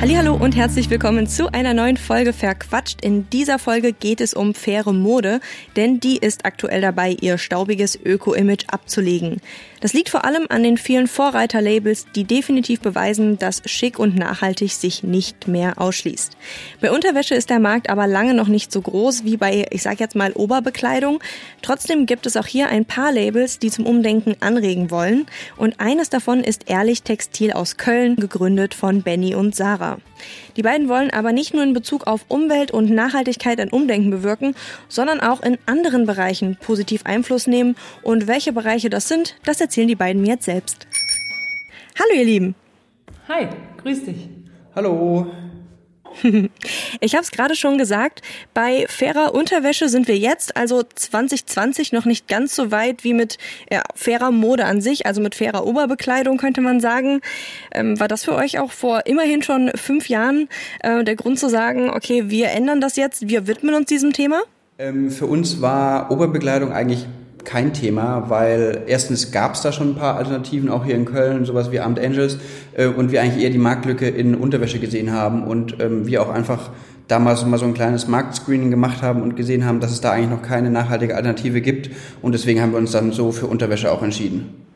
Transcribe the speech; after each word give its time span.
Hallo 0.00 0.34
und 0.34 0.56
herzlich 0.56 0.88
willkommen 0.88 1.26
zu 1.26 1.52
einer 1.52 1.74
neuen 1.74 1.98
Folge 1.98 2.32
Verquatscht. 2.32 3.04
In 3.04 3.28
dieser 3.28 3.58
Folge 3.58 3.92
geht 3.92 4.22
es 4.22 4.32
um 4.32 4.54
faire 4.54 4.94
Mode, 4.94 5.40
denn 5.76 6.00
die 6.00 6.16
ist 6.16 6.46
aktuell 6.46 6.80
dabei, 6.80 7.16
ihr 7.20 7.36
staubiges 7.36 7.98
Öko-Image 8.02 8.64
abzulegen. 8.68 9.42
Das 9.80 9.92
liegt 9.92 10.08
vor 10.08 10.24
allem 10.24 10.46
an 10.48 10.62
den 10.62 10.78
vielen 10.78 11.06
Vorreiterlabels, 11.06 12.06
die 12.14 12.24
definitiv 12.24 12.80
beweisen, 12.80 13.38
dass 13.38 13.62
schick 13.66 13.98
und 13.98 14.16
nachhaltig 14.16 14.72
sich 14.72 15.02
nicht 15.02 15.48
mehr 15.48 15.80
ausschließt. 15.80 16.36
Bei 16.80 16.90
Unterwäsche 16.92 17.34
ist 17.34 17.50
der 17.50 17.60
Markt 17.60 17.88
aber 17.88 18.06
lange 18.06 18.34
noch 18.34 18.48
nicht 18.48 18.72
so 18.72 18.80
groß 18.80 19.24
wie 19.24 19.36
bei, 19.36 19.66
ich 19.70 19.82
sag 19.82 20.00
jetzt 20.00 20.16
mal, 20.16 20.32
Oberbekleidung. 20.32 21.20
Trotzdem 21.62 22.06
gibt 22.06 22.26
es 22.26 22.36
auch 22.36 22.46
hier 22.46 22.68
ein 22.68 22.84
paar 22.84 23.12
Labels, 23.12 23.58
die 23.58 23.70
zum 23.70 23.86
Umdenken 23.86 24.36
anregen 24.40 24.90
wollen. 24.90 25.26
Und 25.56 25.78
eines 25.80 26.10
davon 26.10 26.40
ist 26.40 26.70
Ehrlich 26.70 27.02
Textil 27.02 27.52
aus 27.52 27.76
Köln, 27.76 28.16
gegründet 28.16 28.74
von 28.74 29.02
Benny 29.02 29.34
und 29.34 29.54
Sarah. 29.54 29.89
Die 30.56 30.62
beiden 30.62 30.88
wollen 30.88 31.10
aber 31.10 31.32
nicht 31.32 31.54
nur 31.54 31.62
in 31.62 31.72
Bezug 31.72 32.06
auf 32.06 32.24
Umwelt 32.28 32.70
und 32.70 32.90
Nachhaltigkeit 32.90 33.60
ein 33.60 33.70
Umdenken 33.70 34.10
bewirken, 34.10 34.54
sondern 34.88 35.20
auch 35.20 35.42
in 35.42 35.58
anderen 35.66 36.06
Bereichen 36.06 36.56
positiv 36.60 37.02
Einfluss 37.04 37.46
nehmen. 37.46 37.76
Und 38.02 38.26
welche 38.26 38.52
Bereiche 38.52 38.90
das 38.90 39.08
sind, 39.08 39.36
das 39.44 39.60
erzählen 39.60 39.88
die 39.88 39.96
beiden 39.96 40.22
mir 40.22 40.34
jetzt 40.34 40.44
selbst. 40.44 40.86
Hallo 41.98 42.18
ihr 42.18 42.24
Lieben. 42.24 42.54
Hi, 43.28 43.48
grüß 43.82 44.04
dich. 44.04 44.28
Hallo. 44.74 45.26
Ich 47.00 47.14
habe 47.14 47.22
es 47.22 47.30
gerade 47.30 47.54
schon 47.54 47.78
gesagt, 47.78 48.22
bei 48.54 48.86
fairer 48.88 49.34
Unterwäsche 49.34 49.88
sind 49.88 50.08
wir 50.08 50.18
jetzt, 50.18 50.56
also 50.56 50.82
2020, 50.82 51.92
noch 51.92 52.04
nicht 52.04 52.28
ganz 52.28 52.54
so 52.54 52.70
weit 52.70 53.04
wie 53.04 53.14
mit 53.14 53.38
ja, 53.70 53.82
fairer 53.94 54.30
Mode 54.30 54.64
an 54.66 54.80
sich, 54.80 55.06
also 55.06 55.20
mit 55.20 55.34
fairer 55.34 55.66
Oberbekleidung 55.66 56.36
könnte 56.36 56.60
man 56.60 56.80
sagen. 56.80 57.20
Ähm, 57.72 57.98
war 57.98 58.08
das 58.08 58.24
für 58.24 58.34
euch 58.34 58.58
auch 58.58 58.72
vor 58.72 59.06
immerhin 59.06 59.42
schon 59.42 59.70
fünf 59.74 60.08
Jahren 60.08 60.48
äh, 60.80 61.04
der 61.04 61.16
Grund 61.16 61.38
zu 61.38 61.48
sagen, 61.48 61.90
okay, 61.90 62.24
wir 62.28 62.50
ändern 62.50 62.80
das 62.80 62.96
jetzt, 62.96 63.28
wir 63.28 63.46
widmen 63.46 63.74
uns 63.74 63.86
diesem 63.86 64.12
Thema? 64.12 64.42
Ähm, 64.78 65.10
für 65.10 65.26
uns 65.26 65.60
war 65.60 66.10
Oberbekleidung 66.10 66.72
eigentlich 66.72 67.06
kein 67.44 67.72
Thema, 67.72 68.28
weil 68.28 68.82
erstens 68.86 69.32
gab 69.32 69.54
es 69.54 69.62
da 69.62 69.72
schon 69.72 69.90
ein 69.90 69.94
paar 69.94 70.16
Alternativen, 70.16 70.68
auch 70.68 70.84
hier 70.84 70.94
in 70.94 71.04
Köln, 71.04 71.44
sowas 71.44 71.70
wie 71.70 71.80
Armed 71.80 71.98
Angels, 71.98 72.38
äh, 72.74 72.86
und 72.86 73.12
wir 73.12 73.22
eigentlich 73.22 73.42
eher 73.42 73.50
die 73.50 73.58
Marktlücke 73.58 74.08
in 74.08 74.34
Unterwäsche 74.34 74.78
gesehen 74.78 75.12
haben 75.12 75.44
und 75.44 75.80
ähm, 75.80 76.06
wir 76.06 76.22
auch 76.22 76.30
einfach 76.30 76.70
damals 77.08 77.44
mal 77.44 77.58
so 77.58 77.66
ein 77.66 77.74
kleines 77.74 78.06
Marktscreening 78.06 78.70
gemacht 78.70 79.02
haben 79.02 79.22
und 79.22 79.36
gesehen 79.36 79.64
haben, 79.64 79.80
dass 79.80 79.90
es 79.90 80.00
da 80.00 80.12
eigentlich 80.12 80.30
noch 80.30 80.42
keine 80.42 80.70
nachhaltige 80.70 81.16
Alternative 81.16 81.60
gibt 81.60 81.90
und 82.22 82.32
deswegen 82.32 82.60
haben 82.60 82.72
wir 82.72 82.78
uns 82.78 82.92
dann 82.92 83.12
so 83.12 83.32
für 83.32 83.46
Unterwäsche 83.46 83.90
auch 83.90 84.02
entschieden. 84.02 84.66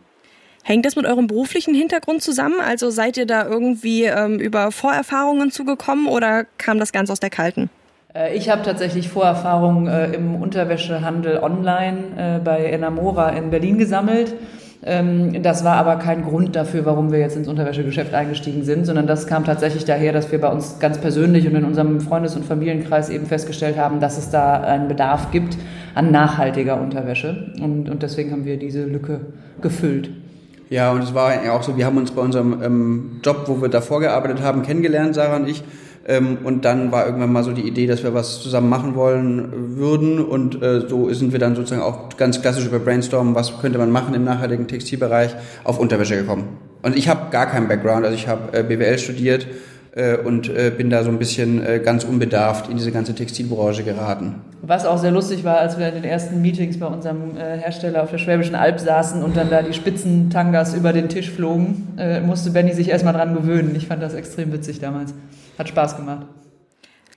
Hängt 0.66 0.86
das 0.86 0.96
mit 0.96 1.04
eurem 1.04 1.26
beruflichen 1.26 1.74
Hintergrund 1.74 2.22
zusammen? 2.22 2.56
Also 2.58 2.90
seid 2.90 3.18
ihr 3.18 3.26
da 3.26 3.46
irgendwie 3.46 4.04
ähm, 4.04 4.38
über 4.40 4.72
Vorerfahrungen 4.72 5.50
zugekommen 5.50 6.06
oder 6.06 6.44
kam 6.56 6.78
das 6.78 6.90
ganz 6.90 7.10
aus 7.10 7.20
der 7.20 7.28
Kalten? 7.28 7.68
Äh, 8.14 8.36
ich 8.36 8.48
habe 8.50 8.62
tatsächlich 8.62 9.08
Vorerfahrungen 9.08 9.86
äh, 9.86 10.12
im 10.12 10.36
Unterwäschehandel 10.36 11.38
online 11.38 11.98
äh, 12.16 12.38
bei 12.42 12.64
Enamora 12.64 13.30
in 13.30 13.50
Berlin 13.50 13.78
gesammelt. 13.78 14.34
Ähm, 14.86 15.42
das 15.42 15.64
war 15.64 15.76
aber 15.76 15.96
kein 15.96 16.24
Grund 16.24 16.56
dafür, 16.56 16.84
warum 16.84 17.10
wir 17.10 17.18
jetzt 17.18 17.36
ins 17.36 17.48
Unterwäschegeschäft 17.48 18.12
eingestiegen 18.12 18.64
sind, 18.64 18.84
sondern 18.84 19.06
das 19.06 19.26
kam 19.26 19.44
tatsächlich 19.44 19.84
daher, 19.86 20.12
dass 20.12 20.30
wir 20.30 20.40
bei 20.40 20.48
uns 20.48 20.78
ganz 20.78 20.98
persönlich 20.98 21.46
und 21.46 21.54
in 21.54 21.64
unserem 21.64 22.00
Freundes- 22.00 22.36
und 22.36 22.44
Familienkreis 22.44 23.08
eben 23.08 23.26
festgestellt 23.26 23.78
haben, 23.78 24.00
dass 24.00 24.18
es 24.18 24.30
da 24.30 24.60
einen 24.60 24.88
Bedarf 24.88 25.30
gibt 25.30 25.56
an 25.94 26.10
nachhaltiger 26.10 26.80
Unterwäsche. 26.80 27.52
Und, 27.62 27.88
und 27.88 28.02
deswegen 28.02 28.30
haben 28.30 28.44
wir 28.44 28.58
diese 28.58 28.84
Lücke 28.84 29.20
gefüllt. 29.62 30.10
Ja, 30.68 30.90
und 30.92 31.02
es 31.02 31.14
war 31.14 31.44
ja 31.44 31.52
auch 31.52 31.62
so, 31.62 31.76
wir 31.76 31.86
haben 31.86 31.96
uns 31.96 32.10
bei 32.10 32.20
unserem 32.20 32.62
ähm, 32.62 33.20
Job, 33.22 33.44
wo 33.46 33.62
wir 33.62 33.68
davor 33.68 34.00
gearbeitet 34.00 34.42
haben, 34.42 34.62
kennengelernt, 34.62 35.14
Sarah 35.14 35.36
und 35.36 35.48
ich. 35.48 35.62
Ähm, 36.06 36.38
und 36.44 36.64
dann 36.64 36.92
war 36.92 37.06
irgendwann 37.06 37.32
mal 37.32 37.44
so 37.44 37.52
die 37.52 37.66
Idee, 37.66 37.86
dass 37.86 38.02
wir 38.02 38.12
was 38.12 38.40
zusammen 38.40 38.68
machen 38.68 38.94
wollen 38.94 39.76
würden. 39.76 40.20
Und 40.20 40.62
äh, 40.62 40.86
so 40.88 41.12
sind 41.12 41.32
wir 41.32 41.38
dann 41.38 41.56
sozusagen 41.56 41.82
auch 41.82 42.16
ganz 42.16 42.42
klassisch 42.42 42.66
über 42.66 42.78
Brainstormen, 42.78 43.34
was 43.34 43.58
könnte 43.60 43.78
man 43.78 43.90
machen 43.90 44.14
im 44.14 44.24
nachhaltigen 44.24 44.68
Textilbereich, 44.68 45.34
auf 45.64 45.78
Unterwäsche 45.78 46.16
gekommen. 46.16 46.58
Und 46.82 46.96
ich 46.96 47.08
habe 47.08 47.30
gar 47.30 47.46
keinen 47.46 47.68
Background, 47.68 48.04
also 48.04 48.14
ich 48.14 48.28
habe 48.28 48.56
äh, 48.56 48.62
BWL 48.62 48.98
studiert 48.98 49.46
äh, 49.92 50.16
und 50.18 50.50
äh, 50.50 50.70
bin 50.76 50.90
da 50.90 51.02
so 51.02 51.10
ein 51.10 51.18
bisschen 51.18 51.64
äh, 51.64 51.80
ganz 51.82 52.04
unbedarft 52.04 52.68
in 52.68 52.76
diese 52.76 52.92
ganze 52.92 53.14
Textilbranche 53.14 53.84
geraten. 53.84 54.34
Was 54.60 54.84
auch 54.84 54.98
sehr 54.98 55.10
lustig 55.10 55.44
war, 55.44 55.58
als 55.58 55.78
wir 55.78 55.88
in 55.88 55.94
den 55.94 56.04
ersten 56.04 56.42
Meetings 56.42 56.78
bei 56.78 56.86
unserem 56.86 57.36
äh, 57.38 57.56
Hersteller 57.58 58.02
auf 58.02 58.10
der 58.10 58.18
Schwäbischen 58.18 58.54
Alb 58.54 58.80
saßen 58.80 59.22
und 59.22 59.36
dann 59.36 59.48
da 59.48 59.62
die 59.62 59.72
Spitzentangas 59.72 60.74
über 60.74 60.92
den 60.92 61.08
Tisch 61.08 61.30
flogen, 61.30 61.94
äh, 61.96 62.20
musste 62.20 62.50
Benny 62.50 62.74
sich 62.74 62.90
erstmal 62.90 63.14
dran 63.14 63.34
gewöhnen. 63.34 63.74
Ich 63.76 63.86
fand 63.86 64.02
das 64.02 64.12
extrem 64.12 64.52
witzig 64.52 64.80
damals. 64.80 65.14
Hat 65.58 65.68
Spaß 65.68 65.96
gemacht. 65.96 66.26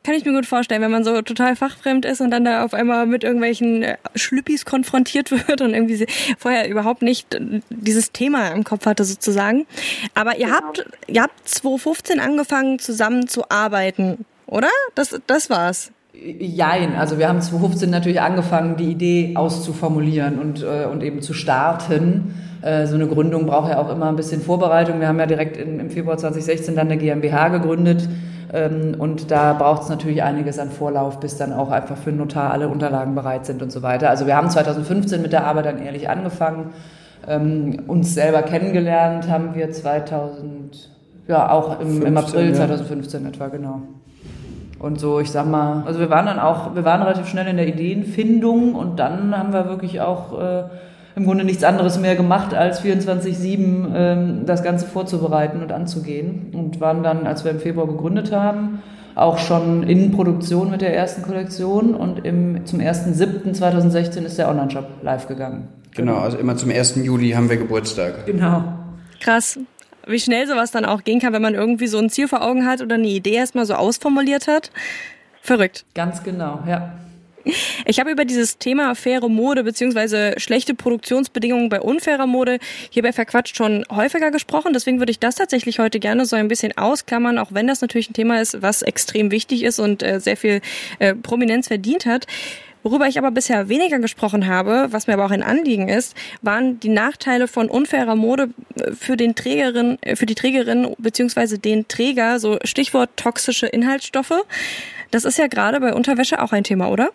Kann 0.04 0.16
ich 0.16 0.24
mir 0.24 0.32
gut 0.32 0.46
vorstellen, 0.46 0.82
wenn 0.82 0.92
man 0.92 1.04
so 1.04 1.22
total 1.22 1.58
fachfremd 1.58 2.06
ist 2.06 2.22
und 2.22 2.32
dann 2.32 2.46
da 2.46 2.64
auf 2.64 2.74
einmal 2.74 3.06
mit 3.06 3.26
irgendwelchen 3.26 3.84
äh, 3.84 3.98
Schlüppis 4.16 4.64
konfrontiert 4.64 5.32
wird 5.48 5.60
und 5.60 5.74
irgendwie 5.74 6.08
vorher 6.38 6.70
überhaupt 6.70 7.02
nicht 7.02 7.36
äh, 7.36 7.60
dieses 7.70 8.14
Thema 8.14 8.52
im 8.52 8.64
Kopf 8.64 8.86
hatte 8.86 9.04
sozusagen. 9.04 9.66
Aber 10.14 10.38
ihr 10.38 10.46
genau. 10.46 10.58
habt, 10.58 10.86
ihr 11.08 11.24
habt 11.24 11.50
2015 11.50 12.22
angefangen 12.22 12.80
zusammen 12.80 13.28
zu 13.28 13.50
arbeiten, 13.50 14.26
oder? 14.46 14.70
Das, 14.96 15.20
das 15.28 15.50
war's. 15.50 15.92
Jein, 16.40 16.96
also 16.96 17.20
wir 17.20 17.30
haben 17.30 17.42
2015 17.42 17.90
natürlich 17.90 18.22
angefangen, 18.22 18.76
die 18.76 18.92
Idee 18.92 19.34
auszuformulieren 19.36 20.40
und, 20.40 20.64
äh, 20.64 20.86
und 20.92 21.04
eben 21.04 21.22
zu 21.22 21.34
starten. 21.34 22.34
Äh, 22.62 22.88
so 22.88 22.96
eine 22.96 23.08
Gründung 23.08 23.46
braucht 23.46 23.70
ja 23.70 23.78
auch 23.78 23.90
immer 23.90 24.08
ein 24.08 24.16
bisschen 24.16 24.42
Vorbereitung. 24.42 25.00
Wir 25.00 25.08
haben 25.08 25.20
ja 25.20 25.28
direkt 25.28 25.58
in, 25.58 25.80
im 25.80 25.90
Februar 25.90 26.18
2016 26.18 26.76
dann 26.76 26.88
eine 26.88 26.98
GmbH 26.98 27.50
gegründet. 27.50 28.10
Ähm, 28.52 28.96
und 28.98 29.30
da 29.30 29.54
braucht 29.54 29.84
es 29.84 29.90
natürlich 29.90 30.24
einiges 30.24 30.58
an 30.58 30.72
Vorlauf, 30.72 31.20
bis 31.20 31.38
dann 31.38 31.54
auch 31.54 31.70
einfach 31.70 31.98
für 31.98 32.12
den 32.12 32.18
Notar 32.18 32.52
alle 32.52 32.68
Unterlagen 32.68 33.14
bereit 33.14 33.46
sind 33.46 33.62
und 33.62 33.72
so 33.72 33.82
weiter. 33.84 34.10
Also 34.10 34.26
wir 34.26 34.36
haben 34.36 34.50
2015 34.50 35.22
mit 35.22 35.34
der 35.34 35.46
Arbeit 35.46 35.66
dann 35.66 35.82
ehrlich 35.82 36.10
angefangen. 36.10 36.72
Ähm, 37.28 37.84
uns 37.88 38.14
selber 38.14 38.42
kennengelernt 38.42 39.30
haben 39.30 39.54
wir 39.54 39.72
2000, 39.72 40.90
ja 41.28 41.52
auch 41.52 41.80
im, 41.80 42.02
15, 42.02 42.08
im 42.08 42.18
April 42.18 42.56
2015 42.56 43.24
ja. 43.24 43.30
etwa, 43.30 43.48
genau. 43.48 43.82
Und 44.80 45.00
so, 45.00 45.20
ich 45.20 45.32
sag 45.32 45.48
mal, 45.48 45.84
also 45.86 46.00
wir 46.00 46.10
waren 46.10 46.26
dann 46.26 46.40
auch, 46.40 46.76
wir 46.76 46.86
waren 46.86 47.02
relativ 47.02 47.28
schnell 47.28 47.48
in 47.48 47.58
der 47.58 47.68
Ideenfindung 47.68 48.76
und 48.76 49.00
dann 49.00 49.36
haben 49.36 49.52
wir 49.52 49.68
wirklich 49.68 50.02
auch 50.02 50.40
äh, 50.40 50.64
im 51.16 51.26
Grunde 51.26 51.44
nichts 51.44 51.64
anderes 51.64 52.00
mehr 52.00 52.16
gemacht, 52.16 52.54
als 52.54 52.84
24-7 52.84 53.88
ähm, 53.96 54.42
das 54.46 54.64
Ganze 54.64 54.86
vorzubereiten 54.86 55.64
und 55.64 55.72
anzugehen. 55.72 56.52
Und 56.54 56.80
waren 56.80 57.02
dann, 57.02 57.26
als 57.26 57.44
wir 57.44 57.52
im 57.52 57.60
Februar 57.60 57.88
gegründet 57.88 58.32
haben, 58.32 58.84
auch 59.16 59.40
schon 59.40 59.82
in 59.82 60.12
Produktion 60.12 60.70
mit 60.70 60.82
der 60.82 60.96
ersten 60.96 61.24
Kollektion 61.24 61.96
und 61.96 62.24
im, 62.24 62.68
zum 62.68 62.80
1.7.2016 62.80 64.26
ist 64.26 64.38
der 64.38 64.48
Online-Shop 64.48 64.86
live 65.02 65.28
gegangen. 65.28 65.70
Genau, 65.96 66.18
also 66.18 66.38
immer 66.38 66.56
zum 66.56 66.70
1. 66.70 66.98
Juli 66.98 67.32
haben 67.32 67.50
wir 67.50 67.58
Geburtstag. 67.58 68.28
Genau. 68.28 68.64
Krass. 69.20 69.58
Wie 70.08 70.20
schnell 70.20 70.48
sowas 70.48 70.72
dann 70.72 70.86
auch 70.86 71.04
gehen 71.04 71.20
kann, 71.20 71.34
wenn 71.34 71.42
man 71.42 71.56
irgendwie 71.56 71.88
so 71.88 71.98
ein 71.98 72.10
Ziel 72.10 72.28
vor 72.28 72.42
Augen 72.42 72.66
hat 72.66 72.82
oder 72.82 72.96
eine 72.96 73.08
Idee 73.08 73.34
erstmal 73.34 73.66
so 73.66 73.74
ausformuliert 73.74 74.48
hat. 74.48 74.72
Verrückt. 75.42 75.86
Ganz 75.94 76.24
genau, 76.24 76.64
ja. 76.68 76.94
Ich 77.86 78.00
habe 78.00 78.12
über 78.12 78.26
dieses 78.26 78.58
Thema 78.58 78.94
faire 78.96 79.30
Mode 79.30 79.64
beziehungsweise 79.64 80.34
schlechte 80.38 80.74
Produktionsbedingungen 80.74 81.70
bei 81.70 81.80
unfairer 81.80 82.28
Mode 82.28 82.60
hierbei 82.90 83.14
verquatscht 83.14 83.56
schon 83.56 83.86
häufiger 83.90 84.32
gesprochen. 84.32 84.74
Deswegen 84.74 85.00
würde 85.00 85.12
ich 85.12 85.20
das 85.20 85.36
tatsächlich 85.36 85.80
heute 85.80 86.00
gerne 86.00 86.26
so 86.26 86.36
ein 86.36 86.48
bisschen 86.48 86.78
ausklammern, 86.78 87.38
auch 87.38 87.52
wenn 87.52 87.68
das 87.68 87.82
natürlich 87.82 88.10
ein 88.10 88.14
Thema 88.14 88.42
ist, 88.42 88.62
was 88.62 88.82
extrem 88.82 89.32
wichtig 89.32 89.64
ist 89.64 89.80
und 89.80 90.04
äh, 90.04 90.20
sehr 90.20 90.38
viel 90.38 90.62
äh, 91.00 91.16
Prominenz 91.16 91.68
verdient 91.68 92.06
hat. 92.06 92.28
Worüber 92.88 93.06
ich 93.06 93.18
aber 93.18 93.32
bisher 93.32 93.68
weniger 93.68 94.00
gesprochen 94.00 94.48
habe, 94.48 94.88
was 94.92 95.08
mir 95.08 95.16
aber 95.16 95.26
auch 95.26 95.32
ein 95.32 95.44
Anliegen 95.44 95.90
ist, 95.90 96.16
waren 96.42 96.80
die 96.80 96.88
Nachteile 96.88 97.50
von 97.50 97.68
unfairer 97.68 98.16
Mode 98.16 98.48
äh, 98.76 98.94
für 98.94 99.18
den 99.18 99.36
Trägerin, 99.36 99.98
äh, 100.00 100.16
für 100.16 100.26
die 100.26 100.36
Trägerin 100.36 100.96
beziehungsweise 100.98 101.60
den 101.60 101.90
Träger, 101.90 102.40
so 102.40 102.60
Stichwort 102.64 103.10
toxische 103.18 103.68
Inhaltsstoffe. 103.68 104.42
Das 105.12 105.26
ist 105.26 105.38
ja 105.38 105.48
gerade 105.48 105.82
bei 105.82 105.94
Unterwäsche 105.94 106.42
auch 106.42 106.54
ein 106.54 106.64
Thema, 106.64 106.88
oder? 106.88 107.10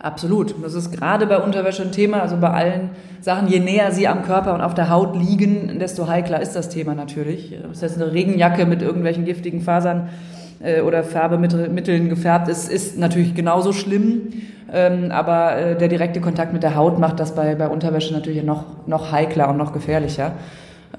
Absolut. 0.00 0.56
Das 0.64 0.74
ist 0.74 0.90
gerade 0.90 1.28
bei 1.28 1.38
Unterwäsche 1.38 1.82
ein 1.82 1.92
Thema, 1.92 2.20
also 2.20 2.36
bei 2.36 2.50
allen 2.50 2.90
Sachen, 3.20 3.46
je 3.46 3.60
näher 3.60 3.92
sie 3.92 4.08
am 4.08 4.24
Körper 4.24 4.52
und 4.52 4.62
auf 4.62 4.74
der 4.74 4.90
Haut 4.90 5.16
liegen, 5.16 5.78
desto 5.78 6.08
heikler 6.08 6.42
ist 6.42 6.56
das 6.56 6.70
Thema 6.70 6.96
natürlich. 6.96 7.56
Ob 7.64 7.80
jetzt 7.80 8.02
eine 8.02 8.12
Regenjacke 8.12 8.66
mit 8.66 8.82
irgendwelchen 8.82 9.24
giftigen 9.24 9.60
Fasern 9.60 10.08
äh, 10.58 10.80
oder 10.80 11.04
Färbemitteln 11.04 12.08
gefärbt 12.08 12.48
ist, 12.48 12.68
ist 12.68 12.98
natürlich 12.98 13.36
genauso 13.36 13.72
schlimm. 13.72 14.32
Ähm, 14.72 15.10
aber 15.10 15.56
äh, 15.56 15.78
der 15.78 15.88
direkte 15.88 16.20
Kontakt 16.20 16.52
mit 16.52 16.62
der 16.62 16.74
Haut 16.74 16.98
macht 16.98 17.20
das 17.20 17.34
bei, 17.34 17.54
bei 17.54 17.68
Unterwäsche 17.68 18.12
natürlich 18.12 18.42
noch, 18.42 18.64
noch 18.86 19.12
heikler 19.12 19.48
und 19.48 19.56
noch 19.56 19.72
gefährlicher. 19.72 20.32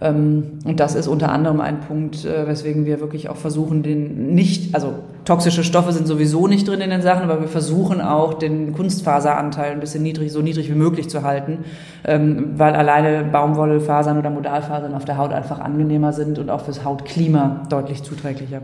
Ähm, 0.01 0.59
und 0.65 0.79
das 0.79 0.95
ist 0.95 1.07
unter 1.07 1.31
anderem 1.31 1.59
ein 1.59 1.81
Punkt, 1.81 2.23
äh, 2.23 2.47
weswegen 2.47 2.85
wir 2.85 2.99
wirklich 2.99 3.29
auch 3.29 3.35
versuchen, 3.35 3.83
den 3.83 4.33
nicht, 4.33 4.73
also 4.73 4.93
toxische 5.25 5.63
Stoffe 5.63 5.91
sind 5.91 6.07
sowieso 6.07 6.47
nicht 6.47 6.67
drin 6.67 6.81
in 6.81 6.89
den 6.89 7.01
Sachen, 7.01 7.23
aber 7.23 7.41
wir 7.41 7.47
versuchen 7.47 7.99
auch 7.99 8.35
den 8.35 8.73
Kunstfaseranteil 8.73 9.71
ein 9.71 9.79
bisschen 9.79 10.03
niedrig, 10.03 10.31
so 10.31 10.41
niedrig 10.41 10.69
wie 10.69 10.75
möglich 10.75 11.09
zu 11.09 11.23
halten, 11.23 11.59
ähm, 12.05 12.53
weil 12.55 12.75
alleine 12.75 13.25
Baumwollfasern 13.25 14.17
oder 14.17 14.29
Modalfasern 14.29 14.93
auf 14.93 15.05
der 15.05 15.17
Haut 15.17 15.33
einfach 15.33 15.59
angenehmer 15.59 16.13
sind 16.13 16.39
und 16.39 16.49
auch 16.49 16.61
fürs 16.61 16.85
Hautklima 16.85 17.63
deutlich 17.69 18.03
zuträglicher. 18.03 18.61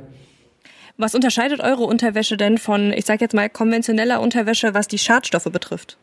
Was 0.98 1.14
unterscheidet 1.14 1.60
eure 1.60 1.84
Unterwäsche 1.84 2.38
denn 2.38 2.58
von, 2.58 2.94
ich 2.94 3.06
sage 3.06 3.20
jetzt 3.22 3.34
mal, 3.34 3.50
konventioneller 3.50 4.22
Unterwäsche, 4.22 4.74
was 4.74 4.88
die 4.88 4.98
Schadstoffe 4.98 5.52
betrifft? 5.52 5.98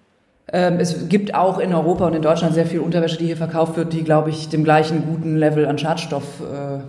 Ähm, 0.53 0.81
es 0.81 1.09
gibt 1.09 1.35
auch 1.35 1.59
in 1.59 1.73
Europa 1.73 2.06
und 2.06 2.15
in 2.15 2.23
Deutschland 2.23 2.53
sehr 2.55 2.67
viel 2.67 2.81
Unterwäsche, 2.81 3.17
die 3.17 3.27
hier 3.27 3.37
verkauft 3.37 3.77
wird, 3.77 3.93
die, 3.93 4.03
glaube 4.03 4.31
ich, 4.31 4.49
dem 4.49 4.65
gleichen 4.65 5.06
guten 5.06 5.37
Level 5.37 5.67
an 5.67 5.79
Schadstofffreiheit 5.79 6.85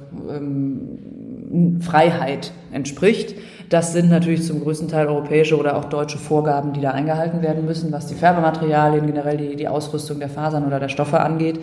äh, 2.46 2.50
ähm, 2.50 2.74
entspricht. 2.74 3.36
Das 3.70 3.94
sind 3.94 4.10
natürlich 4.10 4.44
zum 4.44 4.62
größten 4.62 4.90
Teil 4.90 5.08
europäische 5.08 5.58
oder 5.58 5.78
auch 5.78 5.86
deutsche 5.86 6.18
Vorgaben, 6.18 6.74
die 6.74 6.82
da 6.82 6.92
eingehalten 6.92 7.42
werden 7.42 7.66
müssen, 7.66 7.92
was 7.92 8.08
die 8.08 8.16
Färbematerialien, 8.16 9.06
generell 9.06 9.38
die, 9.38 9.56
die 9.56 9.68
Ausrüstung 9.68 10.20
der 10.20 10.30
Fasern 10.30 10.66
oder 10.66 10.80
der 10.80 10.90
Stoffe 10.90 11.22
angeht. 11.22 11.60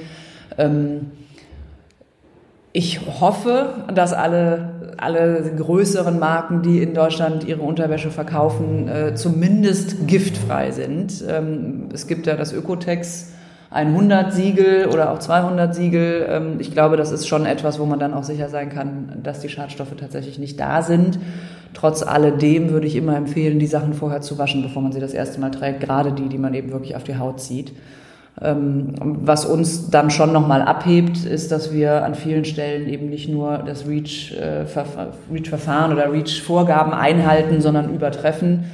Ähm, 0.57 1.11
ich 2.73 3.01
hoffe, 3.21 3.85
dass 3.93 4.13
alle, 4.13 4.95
alle 4.97 5.43
größeren 5.57 6.19
Marken, 6.19 6.63
die 6.63 6.83
in 6.83 6.95
Deutschland 6.95 7.45
ihre 7.45 7.63
Unterwäsche 7.63 8.11
verkaufen, 8.11 8.89
äh, 8.89 9.15
zumindest 9.15 10.07
giftfrei 10.07 10.71
sind. 10.71 11.25
Ähm, 11.29 11.89
es 11.93 12.07
gibt 12.07 12.27
ja 12.27 12.37
das 12.37 12.53
Ökotex 12.53 13.33
100 13.71 14.33
Siegel 14.33 14.87
oder 14.87 15.13
auch 15.13 15.19
200 15.19 15.75
Siegel. 15.75 16.27
Ähm, 16.29 16.57
ich 16.61 16.73
glaube, 16.73 16.97
das 16.97 17.11
ist 17.11 17.27
schon 17.27 17.45
etwas, 17.45 17.81
wo 17.81 17.87
man 17.87 17.99
dann 17.99 18.15
auch 18.15 18.25
sicher 18.25 18.49
sein 18.49 18.69
kann, 18.69 19.21
dass 19.23 19.41
die 19.41 19.49
Schadstoffe 19.49 19.95
tatsächlich 19.99 20.39
nicht 20.39 20.59
da 20.61 20.83
sind. 20.83 21.19
Trotz 21.75 22.03
alledem 22.03 22.71
würde 22.71 22.87
ich 22.87 22.97
immer 22.97 23.17
empfehlen, 23.17 23.59
die 23.59 23.67
Sachen 23.67 23.95
vorher 23.95 24.21
zu 24.21 24.39
waschen, 24.39 24.63
bevor 24.63 24.83
man 24.83 24.93
sie 24.93 25.01
das 25.01 25.15
erste 25.15 25.41
Mal 25.41 25.51
trägt, 25.51 25.81
gerade 25.81 26.13
die, 26.13 26.29
die 26.29 26.39
man 26.39 26.55
eben 26.55 26.73
wirklich 26.73 26.95
auf 26.95 27.05
die 27.05 27.17
Haut 27.17 27.41
zieht. 27.41 27.73
Ähm, 28.43 28.95
was 29.01 29.45
uns 29.45 29.91
dann 29.91 30.11
schon 30.11 30.33
nochmal 30.33 30.63
abhebt, 30.63 31.27
ist, 31.27 31.53
dass 31.53 31.75
wir 31.75 32.05
an 32.05 32.15
vielen 32.15 32.47
Stellen 32.47 32.89
eben 32.89 33.11
nicht 33.11 33.29
nur 33.29 33.59
das 33.59 33.87
REACH-Verfahren 33.87 35.93
oder 35.93 36.11
REACH-Vorgaben 36.11 36.95
einhalten, 36.95 37.61
sondern 37.61 37.95
übertreffen. 37.95 38.65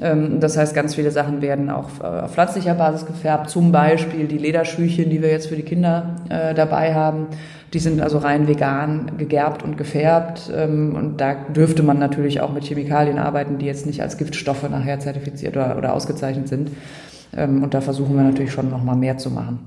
Ähm, 0.00 0.38
das 0.40 0.56
heißt, 0.56 0.74
ganz 0.74 0.94
viele 0.94 1.10
Sachen 1.10 1.42
werden 1.42 1.70
auch 1.70 1.88
äh, 2.00 2.06
auf 2.06 2.34
pflanzlicher 2.34 2.74
Basis 2.74 3.06
gefärbt, 3.06 3.50
zum 3.50 3.72
Beispiel 3.72 4.28
die 4.28 4.38
Lederschüchen, 4.38 5.10
die 5.10 5.20
wir 5.22 5.30
jetzt 5.30 5.48
für 5.48 5.56
die 5.56 5.62
Kinder 5.62 6.16
äh, 6.28 6.54
dabei 6.54 6.94
haben. 6.94 7.26
Die 7.74 7.78
sind 7.78 8.00
also 8.00 8.18
rein 8.18 8.48
vegan 8.48 9.12
gegerbt 9.16 9.62
und 9.62 9.76
gefärbt. 9.76 10.50
Ähm, 10.54 10.94
und 10.94 11.20
da 11.20 11.34
dürfte 11.34 11.82
man 11.82 11.98
natürlich 11.98 12.40
auch 12.40 12.52
mit 12.52 12.64
Chemikalien 12.64 13.18
arbeiten, 13.18 13.58
die 13.58 13.66
jetzt 13.66 13.86
nicht 13.86 14.02
als 14.02 14.18
Giftstoffe 14.18 14.68
nachher 14.68 15.00
zertifiziert 15.00 15.56
oder, 15.56 15.76
oder 15.76 15.94
ausgezeichnet 15.94 16.48
sind. 16.48 16.70
Ähm, 17.36 17.62
und 17.62 17.74
da 17.74 17.80
versuchen 17.80 18.16
wir 18.16 18.22
natürlich 18.22 18.52
schon 18.52 18.70
noch 18.70 18.82
mal 18.82 18.96
mehr 18.96 19.18
zu 19.18 19.30
machen. 19.30 19.60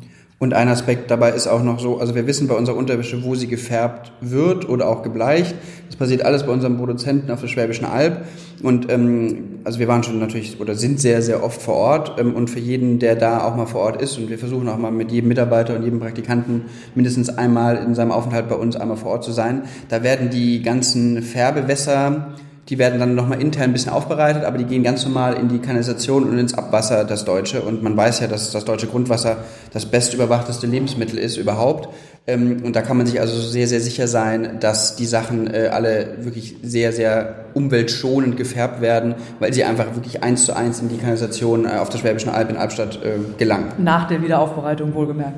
Und 0.44 0.54
ein 0.54 0.68
Aspekt 0.68 1.10
dabei 1.10 1.32
ist 1.32 1.48
auch 1.48 1.64
noch 1.64 1.80
so, 1.80 2.00
also 2.00 2.16
wir 2.16 2.28
wissen 2.28 2.50
bei 2.50 2.56
unserer 2.56 2.76
Unterwäsche, 2.76 3.24
wo 3.24 3.34
sie 3.34 3.48
gefärbt 3.48 4.12
wird 4.20 4.68
oder 4.68 4.90
auch 4.90 5.02
gebleicht. 5.02 5.56
Das 5.88 5.96
passiert 5.96 6.26
alles 6.26 6.44
bei 6.44 6.52
unserem 6.52 6.78
Produzenten 6.78 7.32
auf 7.32 7.40
der 7.40 7.48
Schwäbischen 7.48 7.86
Alb. 7.86 8.26
Und 8.62 8.92
ähm, 8.92 9.62
also 9.64 9.80
wir 9.80 9.88
waren 9.88 10.04
schon 10.04 10.20
natürlich 10.20 10.60
oder 10.60 10.76
sind 10.76 11.00
sehr, 11.00 11.22
sehr 11.22 11.46
oft 11.46 11.62
vor 11.62 11.76
Ort. 11.76 12.20
Ähm, 12.20 12.36
und 12.36 12.50
für 12.50 12.60
jeden, 12.60 13.00
der 13.00 13.16
da 13.16 13.46
auch 13.46 13.56
mal 13.56 13.68
vor 13.68 13.84
Ort 13.84 14.02
ist, 14.02 14.18
und 14.18 14.30
wir 14.30 14.38
versuchen 14.38 14.68
auch 14.68 14.78
mal 14.78 14.92
mit 14.92 15.14
jedem 15.14 15.30
Mitarbeiter 15.30 15.78
und 15.78 15.84
jedem 15.84 16.02
Praktikanten 16.02 16.64
mindestens 16.94 17.30
einmal 17.30 17.78
in 17.78 17.96
seinem 17.96 18.12
Aufenthalt 18.12 18.50
bei 18.50 18.56
uns 18.56 18.76
einmal 18.76 18.98
vor 18.98 19.12
Ort 19.12 19.24
zu 19.24 19.32
sein, 19.32 19.62
da 19.88 20.04
werden 20.04 20.30
die 20.30 20.62
ganzen 20.62 21.22
Färbewässer 21.22 22.34
die 22.70 22.80
werden 22.80 23.00
dann 23.00 23.14
nochmal 23.16 23.42
intern 23.42 23.66
ein 23.66 23.74
bisschen 23.74 23.92
aufbereitet, 23.92 24.46
aber 24.46 24.58
die 24.58 24.64
gehen 24.64 24.84
ganz 24.84 25.04
normal 25.04 25.34
in 25.34 25.50
die 25.50 25.60
Kanalisation 25.60 26.24
und 26.24 26.40
ins 26.40 26.54
Abwasser, 26.54 27.04
das 27.04 27.26
deutsche. 27.26 27.62
Und 27.62 27.84
man 27.84 27.98
weiß 27.98 28.22
ja, 28.22 28.28
dass 28.28 28.52
das 28.52 28.64
deutsche 28.64 28.88
Grundwasser 28.88 29.38
das 29.74 29.86
best 29.86 30.14
überwachteste 30.14 30.66
Lebensmittel 30.66 31.20
ist 31.20 31.38
überhaupt. 31.38 31.90
Ähm, 32.26 32.62
und 32.64 32.76
da 32.76 32.82
kann 32.82 32.96
man 32.96 33.06
sich 33.06 33.20
also 33.20 33.40
sehr, 33.42 33.68
sehr 33.68 33.82
sicher 33.82 34.08
sein, 34.08 34.60
dass 34.62 34.96
die 34.96 35.06
Sachen 35.06 35.54
äh, 35.54 35.70
alle 35.74 36.24
wirklich 36.24 36.56
sehr, 36.64 36.94
sehr 36.94 37.36
umweltschonend 37.54 38.38
gefärbt 38.38 38.80
werden, 38.80 39.16
weil 39.40 39.54
sie 39.54 39.66
einfach 39.66 39.96
wirklich 39.96 40.24
eins 40.24 40.46
zu 40.46 40.56
eins 40.56 40.80
in 40.80 40.88
die 40.88 40.98
Kanalisation 40.98 41.66
äh, 41.66 41.80
auf 41.80 41.90
der 41.90 41.98
Schwäbischen 41.98 42.30
Alb 42.30 42.50
in 42.50 42.56
Albstadt 42.56 42.96
äh, 43.04 43.20
gelangen. 43.38 43.74
Nach 43.78 44.08
der 44.08 44.22
Wiederaufbereitung 44.22 44.94
wohlgemerkt. 44.94 45.36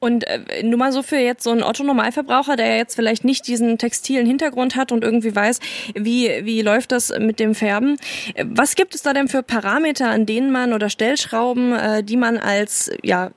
Und 0.00 0.26
äh, 0.26 0.62
nur 0.62 0.78
mal 0.78 0.92
so 0.92 1.02
für 1.02 1.18
jetzt 1.18 1.44
so 1.44 1.50
einen 1.50 1.62
Otto-Normalverbraucher, 1.62 2.56
der 2.56 2.78
jetzt 2.78 2.94
vielleicht 2.94 3.22
nicht 3.22 3.46
diesen 3.46 3.76
textilen 3.76 4.26
Hintergrund 4.26 4.74
hat 4.74 4.92
und 4.92 5.04
irgendwie 5.04 5.36
weiß, 5.36 5.60
wie, 5.94 6.30
wie 6.44 6.62
läuft 6.62 6.90
das 6.90 7.12
mit 7.18 7.38
dem 7.38 7.54
Färben. 7.54 7.98
Was 8.42 8.76
gibt 8.76 8.94
es 8.94 9.02
da 9.02 9.12
denn 9.12 9.28
für 9.28 9.42
Parameter, 9.42 10.08
an 10.08 10.24
denen 10.24 10.50
man 10.50 10.72
oder 10.72 10.88
Stellschrauben, 10.88 11.74
äh, 11.74 12.02
die 12.02 12.16
man 12.16 12.38
als 12.38 12.90
ja, 13.02 13.30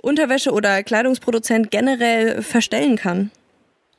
Unterwäsche- 0.00 0.52
oder 0.52 0.82
Kleidungsproduzent 0.84 1.72
generell 1.72 2.42
verstellen 2.42 2.94
kann? 2.94 3.32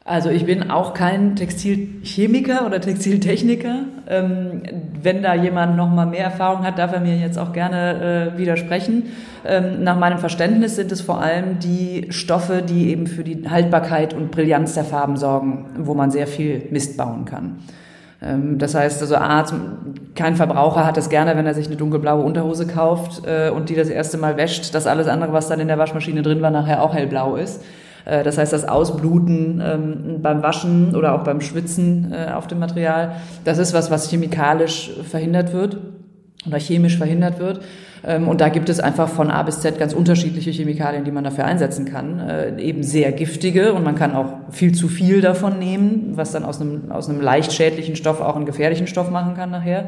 Also 0.03 0.29
ich 0.31 0.47
bin 0.47 0.71
auch 0.71 0.95
kein 0.95 1.35
Textilchemiker 1.35 2.65
oder 2.65 2.81
Textiltechniker. 2.81 3.81
Ähm, 4.07 4.63
wenn 4.99 5.21
da 5.21 5.35
jemand 5.35 5.77
noch 5.77 5.89
mal 5.89 6.07
mehr 6.07 6.23
Erfahrung 6.23 6.65
hat, 6.65 6.79
darf 6.79 6.91
er 6.91 7.01
mir 7.01 7.17
jetzt 7.17 7.37
auch 7.37 7.53
gerne 7.53 8.31
äh, 8.33 8.37
widersprechen. 8.37 9.11
Ähm, 9.45 9.83
nach 9.83 9.99
meinem 9.99 10.17
Verständnis 10.17 10.75
sind 10.75 10.91
es 10.91 11.01
vor 11.01 11.21
allem 11.21 11.59
die 11.59 12.07
Stoffe, 12.09 12.63
die 12.63 12.89
eben 12.89 13.05
für 13.05 13.23
die 13.23 13.47
Haltbarkeit 13.47 14.15
und 14.15 14.31
Brillanz 14.31 14.73
der 14.73 14.85
Farben 14.85 15.17
sorgen, 15.17 15.67
wo 15.77 15.93
man 15.93 16.09
sehr 16.09 16.25
viel 16.25 16.63
Mist 16.71 16.97
bauen 16.97 17.25
kann. 17.25 17.59
Ähm, 18.23 18.57
das 18.57 18.73
heißt 18.73 19.03
also, 19.03 19.17
A, 19.17 19.45
kein 20.15 20.35
Verbraucher 20.35 20.83
hat 20.83 20.97
es 20.97 21.09
gerne, 21.09 21.37
wenn 21.37 21.45
er 21.45 21.53
sich 21.53 21.67
eine 21.67 21.75
dunkelblaue 21.75 22.23
Unterhose 22.23 22.65
kauft 22.65 23.21
äh, 23.27 23.51
und 23.51 23.69
die 23.69 23.75
das 23.75 23.89
erste 23.89 24.17
Mal 24.17 24.35
wäscht, 24.35 24.73
dass 24.73 24.87
alles 24.87 25.07
andere, 25.07 25.31
was 25.31 25.47
dann 25.47 25.59
in 25.59 25.67
der 25.67 25.77
Waschmaschine 25.77 26.23
drin 26.23 26.41
war, 26.41 26.49
nachher 26.49 26.81
auch 26.81 26.95
hellblau 26.95 27.35
ist. 27.35 27.61
Äh, 28.05 28.23
das 28.23 28.37
heißt, 28.37 28.53
das 28.53 28.67
Ausbluten 28.67 29.61
ähm, 29.63 30.21
beim 30.21 30.43
Waschen 30.43 30.95
oder 30.95 31.13
auch 31.13 31.23
beim 31.23 31.41
Schwitzen 31.41 32.13
äh, 32.13 32.31
auf 32.31 32.47
dem 32.47 32.59
Material, 32.59 33.13
das 33.43 33.57
ist 33.57 33.73
was, 33.73 33.91
was 33.91 34.09
chemikalisch 34.09 34.91
verhindert 35.09 35.53
wird 35.53 35.77
oder 36.47 36.59
chemisch 36.59 36.97
verhindert 36.97 37.39
wird. 37.39 37.61
Ähm, 38.03 38.27
und 38.27 38.41
da 38.41 38.49
gibt 38.49 38.69
es 38.69 38.79
einfach 38.79 39.09
von 39.09 39.29
A 39.29 39.43
bis 39.43 39.59
Z 39.59 39.77
ganz 39.77 39.93
unterschiedliche 39.93 40.51
Chemikalien, 40.51 41.03
die 41.03 41.11
man 41.11 41.23
dafür 41.23 41.45
einsetzen 41.45 41.85
kann. 41.85 42.19
Äh, 42.19 42.61
eben 42.61 42.83
sehr 42.83 43.11
giftige 43.11 43.73
und 43.73 43.83
man 43.83 43.95
kann 43.95 44.15
auch 44.15 44.33
viel 44.49 44.73
zu 44.73 44.87
viel 44.87 45.21
davon 45.21 45.59
nehmen, 45.59 46.13
was 46.15 46.31
dann 46.31 46.43
aus 46.43 46.59
einem, 46.59 46.91
aus 46.91 47.09
einem 47.09 47.21
leicht 47.21 47.53
schädlichen 47.53 47.95
Stoff 47.95 48.21
auch 48.21 48.35
einen 48.35 48.45
gefährlichen 48.45 48.87
Stoff 48.87 49.11
machen 49.11 49.35
kann 49.35 49.51
nachher 49.51 49.85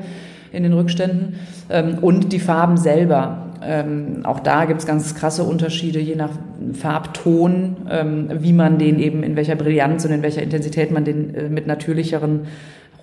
in 0.51 0.63
den 0.63 0.73
Rückständen. 0.73 1.39
Ähm, 1.69 1.97
und 2.01 2.31
die 2.31 2.39
Farben 2.39 2.77
selber. 2.77 3.42
Ähm, 3.65 4.21
auch 4.23 4.39
da 4.39 4.65
gibt 4.65 4.79
es 4.81 4.85
ganz 4.85 5.15
krasse 5.15 5.43
Unterschiede, 5.43 5.99
je 5.99 6.15
nach 6.15 6.31
Farbton, 6.73 7.77
ähm, 7.89 8.29
wie 8.39 8.53
man 8.53 8.77
den 8.77 8.99
eben, 8.99 9.23
in 9.23 9.35
welcher 9.35 9.55
Brillanz 9.55 10.05
und 10.05 10.11
in 10.11 10.21
welcher 10.21 10.41
Intensität 10.41 10.91
man 10.91 11.05
den 11.05 11.35
äh, 11.35 11.49
mit 11.49 11.67
natürlicheren 11.67 12.41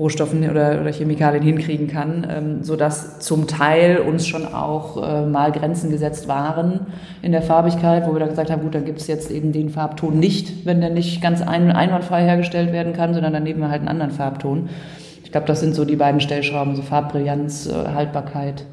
Rohstoffen 0.00 0.49
oder, 0.49 0.80
oder 0.80 0.90
Chemikalien 0.92 1.42
hinkriegen 1.42 1.87
kann, 1.87 2.26
ähm, 2.28 2.64
so 2.64 2.75
dass 2.75 3.20
zum 3.20 3.46
Teil 3.46 3.99
uns 3.99 4.26
schon 4.26 4.46
auch 4.46 4.96
äh, 4.96 5.26
mal 5.26 5.52
Grenzen 5.52 5.90
gesetzt 5.90 6.26
waren 6.26 6.87
in 7.20 7.32
der 7.32 7.42
Farbigkeit, 7.42 8.06
wo 8.08 8.14
wir 8.14 8.20
dann 8.20 8.30
gesagt 8.30 8.50
haben, 8.50 8.62
gut, 8.62 8.75
dann 8.75 8.87
gibt 8.87 8.99
es 8.99 9.08
jetzt 9.08 9.30
eben 9.30 9.52
den 9.52 9.68
Farbton 9.68 10.18
nicht, 10.18 10.64
wenn 10.64 10.80
der 10.80 10.88
nicht 10.88 11.20
ganz 11.20 11.42
ein, 11.42 11.70
einwandfrei 11.70 12.25
hergestellt 12.25 12.73
werden 12.73 12.94
kann, 12.94 13.12
sondern 13.12 13.34
dann 13.34 13.42
nehmen 13.42 13.61
wir 13.61 13.68
halt 13.68 13.80
einen 13.80 13.88
anderen 13.88 14.11
Farbton. 14.11 14.70
Ich 15.23 15.32
glaube, 15.32 15.46
das 15.46 15.61
sind 15.61 15.75
so 15.75 15.84
die 15.84 15.96
beiden 15.96 16.23
Stellschrauben, 16.23 16.76
so 16.76 16.82
Farbbrillanz, 16.82 17.68
äh, 17.68 17.92
Haltbarkeit 17.94 18.64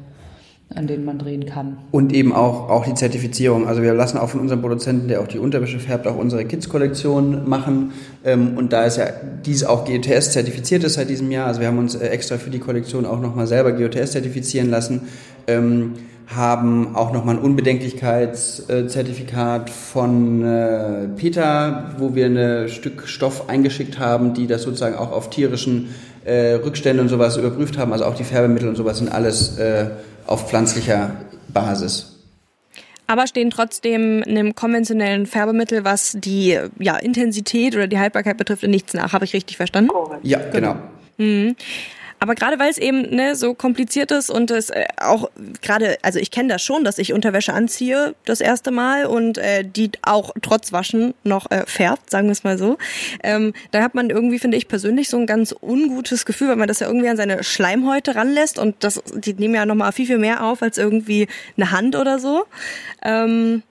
an 0.74 0.86
denen 0.86 1.04
man 1.04 1.18
drehen 1.18 1.46
kann. 1.46 1.78
Und 1.90 2.12
eben 2.12 2.34
auch, 2.34 2.68
auch 2.68 2.84
die 2.84 2.92
Zertifizierung. 2.94 3.66
Also 3.66 3.80
wir 3.82 3.94
lassen 3.94 4.18
auch 4.18 4.28
von 4.28 4.40
unserem 4.40 4.60
Produzenten, 4.60 5.08
der 5.08 5.22
auch 5.22 5.26
die 5.26 5.38
Unterwäsche 5.38 5.78
färbt, 5.78 6.06
auch 6.06 6.16
unsere 6.16 6.44
Kids-Kollektion 6.44 7.48
machen. 7.48 7.92
Ähm, 8.24 8.56
und 8.56 8.72
da 8.72 8.84
ist 8.84 8.98
ja 8.98 9.06
dies 9.46 9.64
auch 9.64 9.86
GOTS 9.86 10.32
zertifiziert 10.32 10.84
ist 10.84 10.94
seit 10.94 11.08
diesem 11.08 11.30
Jahr. 11.30 11.46
Also 11.46 11.60
wir 11.60 11.68
haben 11.68 11.78
uns 11.78 11.94
äh, 11.94 12.08
extra 12.08 12.36
für 12.36 12.50
die 12.50 12.58
Kollektion 12.58 13.06
auch 13.06 13.20
nochmal 13.20 13.46
selber 13.46 13.72
GOTS 13.72 14.12
zertifizieren 14.12 14.68
lassen. 14.68 15.08
Ähm, 15.46 15.94
haben 16.26 16.94
auch 16.94 17.14
nochmal 17.14 17.36
ein 17.36 17.42
Unbedenklichkeitszertifikat 17.42 19.70
von 19.70 20.44
äh, 20.44 21.08
Peter, 21.16 21.94
wo 21.96 22.14
wir 22.14 22.26
ein 22.26 22.68
Stück 22.68 23.08
Stoff 23.08 23.48
eingeschickt 23.48 23.98
haben, 23.98 24.34
die 24.34 24.46
das 24.46 24.64
sozusagen 24.64 24.96
auch 24.96 25.12
auf 25.12 25.30
tierischen 25.30 25.88
äh, 26.26 26.56
Rückstände 26.56 27.00
und 27.00 27.08
sowas 27.08 27.38
überprüft 27.38 27.78
haben. 27.78 27.94
Also 27.94 28.04
auch 28.04 28.14
die 28.14 28.24
Färbemittel 28.24 28.68
und 28.68 28.76
sowas 28.76 28.98
sind 28.98 29.10
alles 29.10 29.56
auf 30.28 30.48
pflanzlicher 30.48 31.16
Basis. 31.48 32.14
Aber 33.06 33.26
stehen 33.26 33.48
trotzdem 33.50 34.22
einem 34.26 34.54
konventionellen 34.54 35.24
Färbemittel, 35.26 35.82
was 35.84 36.14
die 36.18 36.58
ja, 36.78 36.96
Intensität 36.98 37.74
oder 37.74 37.86
die 37.86 37.98
Haltbarkeit 37.98 38.36
betrifft, 38.36 38.64
nichts 38.64 38.92
nach. 38.92 39.14
Habe 39.14 39.24
ich 39.24 39.32
richtig 39.32 39.56
verstanden? 39.56 39.90
Ja, 40.22 40.38
genau. 40.50 40.76
Mhm. 41.16 41.56
Aber 42.20 42.34
gerade 42.34 42.58
weil 42.58 42.70
es 42.70 42.78
eben 42.78 43.14
ne, 43.14 43.36
so 43.36 43.54
kompliziert 43.54 44.10
ist 44.10 44.30
und 44.30 44.50
es 44.50 44.70
äh, 44.70 44.86
auch 45.00 45.30
gerade, 45.62 45.98
also 46.02 46.18
ich 46.18 46.30
kenne 46.30 46.48
das 46.48 46.62
schon, 46.62 46.84
dass 46.84 46.98
ich 46.98 47.12
Unterwäsche 47.12 47.52
anziehe 47.54 48.14
das 48.24 48.40
erste 48.40 48.70
Mal 48.70 49.06
und 49.06 49.38
äh, 49.38 49.64
die 49.64 49.90
auch 50.02 50.32
trotz 50.42 50.72
Waschen 50.72 51.14
noch 51.24 51.50
äh, 51.50 51.64
färbt, 51.66 52.10
sagen 52.10 52.26
wir 52.26 52.32
es 52.32 52.44
mal 52.44 52.58
so. 52.58 52.78
Ähm, 53.22 53.52
da 53.70 53.82
hat 53.82 53.94
man 53.94 54.10
irgendwie, 54.10 54.38
finde 54.38 54.56
ich 54.56 54.68
persönlich, 54.68 55.08
so 55.08 55.16
ein 55.16 55.26
ganz 55.26 55.54
ungutes 55.60 56.26
Gefühl, 56.26 56.48
weil 56.48 56.56
man 56.56 56.68
das 56.68 56.80
ja 56.80 56.88
irgendwie 56.88 57.08
an 57.08 57.16
seine 57.16 57.44
Schleimhäute 57.44 58.16
ranlässt 58.16 58.58
und 58.58 58.76
das, 58.82 59.02
die 59.14 59.34
nehmen 59.34 59.54
ja 59.54 59.66
nochmal 59.66 59.92
viel, 59.92 60.06
viel 60.06 60.18
mehr 60.18 60.42
auf 60.42 60.62
als 60.62 60.78
irgendwie 60.78 61.28
eine 61.56 61.70
Hand 61.70 61.94
oder 61.94 62.18
so. 62.18 62.46
Ähm, 63.02 63.62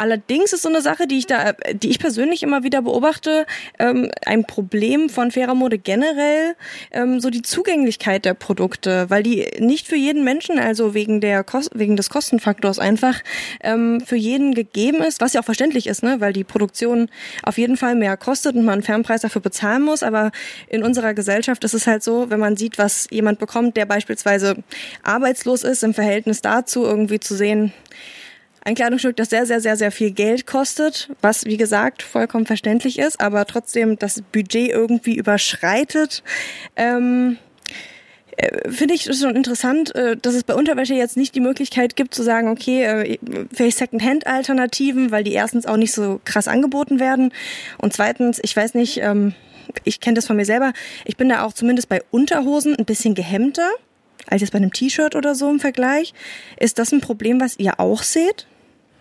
Allerdings 0.00 0.54
ist 0.54 0.62
so 0.62 0.70
eine 0.70 0.80
Sache, 0.80 1.06
die 1.06 1.18
ich 1.18 1.26
da, 1.26 1.52
die 1.74 1.90
ich 1.90 1.98
persönlich 1.98 2.42
immer 2.42 2.62
wieder 2.62 2.80
beobachte, 2.80 3.44
ähm, 3.78 4.10
ein 4.24 4.46
Problem 4.46 5.10
von 5.10 5.30
fairer 5.30 5.54
Mode 5.54 5.76
generell, 5.76 6.56
ähm, 6.90 7.20
so 7.20 7.28
die 7.28 7.42
Zugänglichkeit 7.42 8.24
der 8.24 8.32
Produkte, 8.32 9.10
weil 9.10 9.22
die 9.22 9.46
nicht 9.58 9.86
für 9.86 9.96
jeden 9.96 10.24
Menschen, 10.24 10.58
also 10.58 10.94
wegen 10.94 11.20
der 11.20 11.44
Kost 11.44 11.72
wegen 11.74 11.96
des 11.96 12.08
Kostenfaktors 12.08 12.78
einfach 12.78 13.20
ähm, 13.62 14.00
für 14.00 14.16
jeden 14.16 14.54
gegeben 14.54 15.02
ist, 15.02 15.20
was 15.20 15.34
ja 15.34 15.42
auch 15.42 15.44
verständlich 15.44 15.86
ist, 15.86 16.02
ne, 16.02 16.18
weil 16.18 16.32
die 16.32 16.44
Produktion 16.44 17.10
auf 17.42 17.58
jeden 17.58 17.76
Fall 17.76 17.94
mehr 17.94 18.16
kostet 18.16 18.56
und 18.56 18.64
man 18.64 18.72
einen 18.72 18.82
Fernpreis 18.82 19.20
dafür 19.20 19.42
bezahlen 19.42 19.82
muss. 19.82 20.02
Aber 20.02 20.30
in 20.68 20.82
unserer 20.82 21.12
Gesellschaft 21.12 21.62
ist 21.62 21.74
es 21.74 21.86
halt 21.86 22.02
so, 22.02 22.30
wenn 22.30 22.40
man 22.40 22.56
sieht, 22.56 22.78
was 22.78 23.06
jemand 23.10 23.38
bekommt, 23.38 23.76
der 23.76 23.84
beispielsweise 23.84 24.56
arbeitslos 25.02 25.62
ist, 25.62 25.84
im 25.84 25.92
Verhältnis 25.92 26.40
dazu 26.40 26.84
irgendwie 26.84 27.20
zu 27.20 27.36
sehen, 27.36 27.74
ein 28.62 28.74
Kleidungsstück, 28.74 29.16
das 29.16 29.30
sehr, 29.30 29.46
sehr, 29.46 29.60
sehr, 29.60 29.76
sehr 29.76 29.90
viel 29.90 30.10
Geld 30.10 30.46
kostet, 30.46 31.08
was, 31.20 31.44
wie 31.44 31.56
gesagt, 31.56 32.02
vollkommen 32.02 32.46
verständlich 32.46 32.98
ist, 32.98 33.20
aber 33.20 33.46
trotzdem 33.46 33.98
das 33.98 34.22
Budget 34.32 34.70
irgendwie 34.70 35.16
überschreitet. 35.16 36.22
Ähm, 36.76 37.38
äh, 38.36 38.70
Finde 38.70 38.94
ich 38.94 39.04
schon 39.04 39.34
interessant, 39.34 39.94
äh, 39.94 40.16
dass 40.16 40.34
es 40.34 40.44
bei 40.44 40.54
Unterwäsche 40.54 40.94
jetzt 40.94 41.16
nicht 41.16 41.34
die 41.34 41.40
Möglichkeit 41.40 41.96
gibt 41.96 42.14
zu 42.14 42.22
sagen, 42.22 42.48
okay, 42.48 42.84
äh, 42.84 43.18
vielleicht 43.52 43.78
Second-Hand-Alternativen, 43.78 45.10
weil 45.10 45.24
die 45.24 45.32
erstens 45.32 45.66
auch 45.66 45.76
nicht 45.76 45.92
so 45.92 46.20
krass 46.24 46.48
angeboten 46.48 47.00
werden 47.00 47.32
und 47.78 47.92
zweitens, 47.92 48.40
ich 48.42 48.54
weiß 48.54 48.74
nicht, 48.74 48.98
ähm, 48.98 49.34
ich 49.84 50.00
kenne 50.00 50.16
das 50.16 50.26
von 50.26 50.36
mir 50.36 50.44
selber, 50.44 50.72
ich 51.04 51.16
bin 51.16 51.28
da 51.28 51.44
auch 51.44 51.52
zumindest 51.52 51.88
bei 51.88 52.02
Unterhosen 52.10 52.74
ein 52.76 52.84
bisschen 52.84 53.14
gehemmter 53.14 53.70
als 54.28 54.40
jetzt 54.40 54.52
bei 54.52 54.58
einem 54.58 54.72
T-Shirt 54.72 55.16
oder 55.16 55.34
so 55.34 55.50
im 55.50 55.60
Vergleich. 55.60 56.12
Ist 56.58 56.78
das 56.78 56.92
ein 56.92 57.00
Problem, 57.00 57.40
was 57.40 57.58
ihr 57.58 57.80
auch 57.80 58.02
seht? 58.02 58.46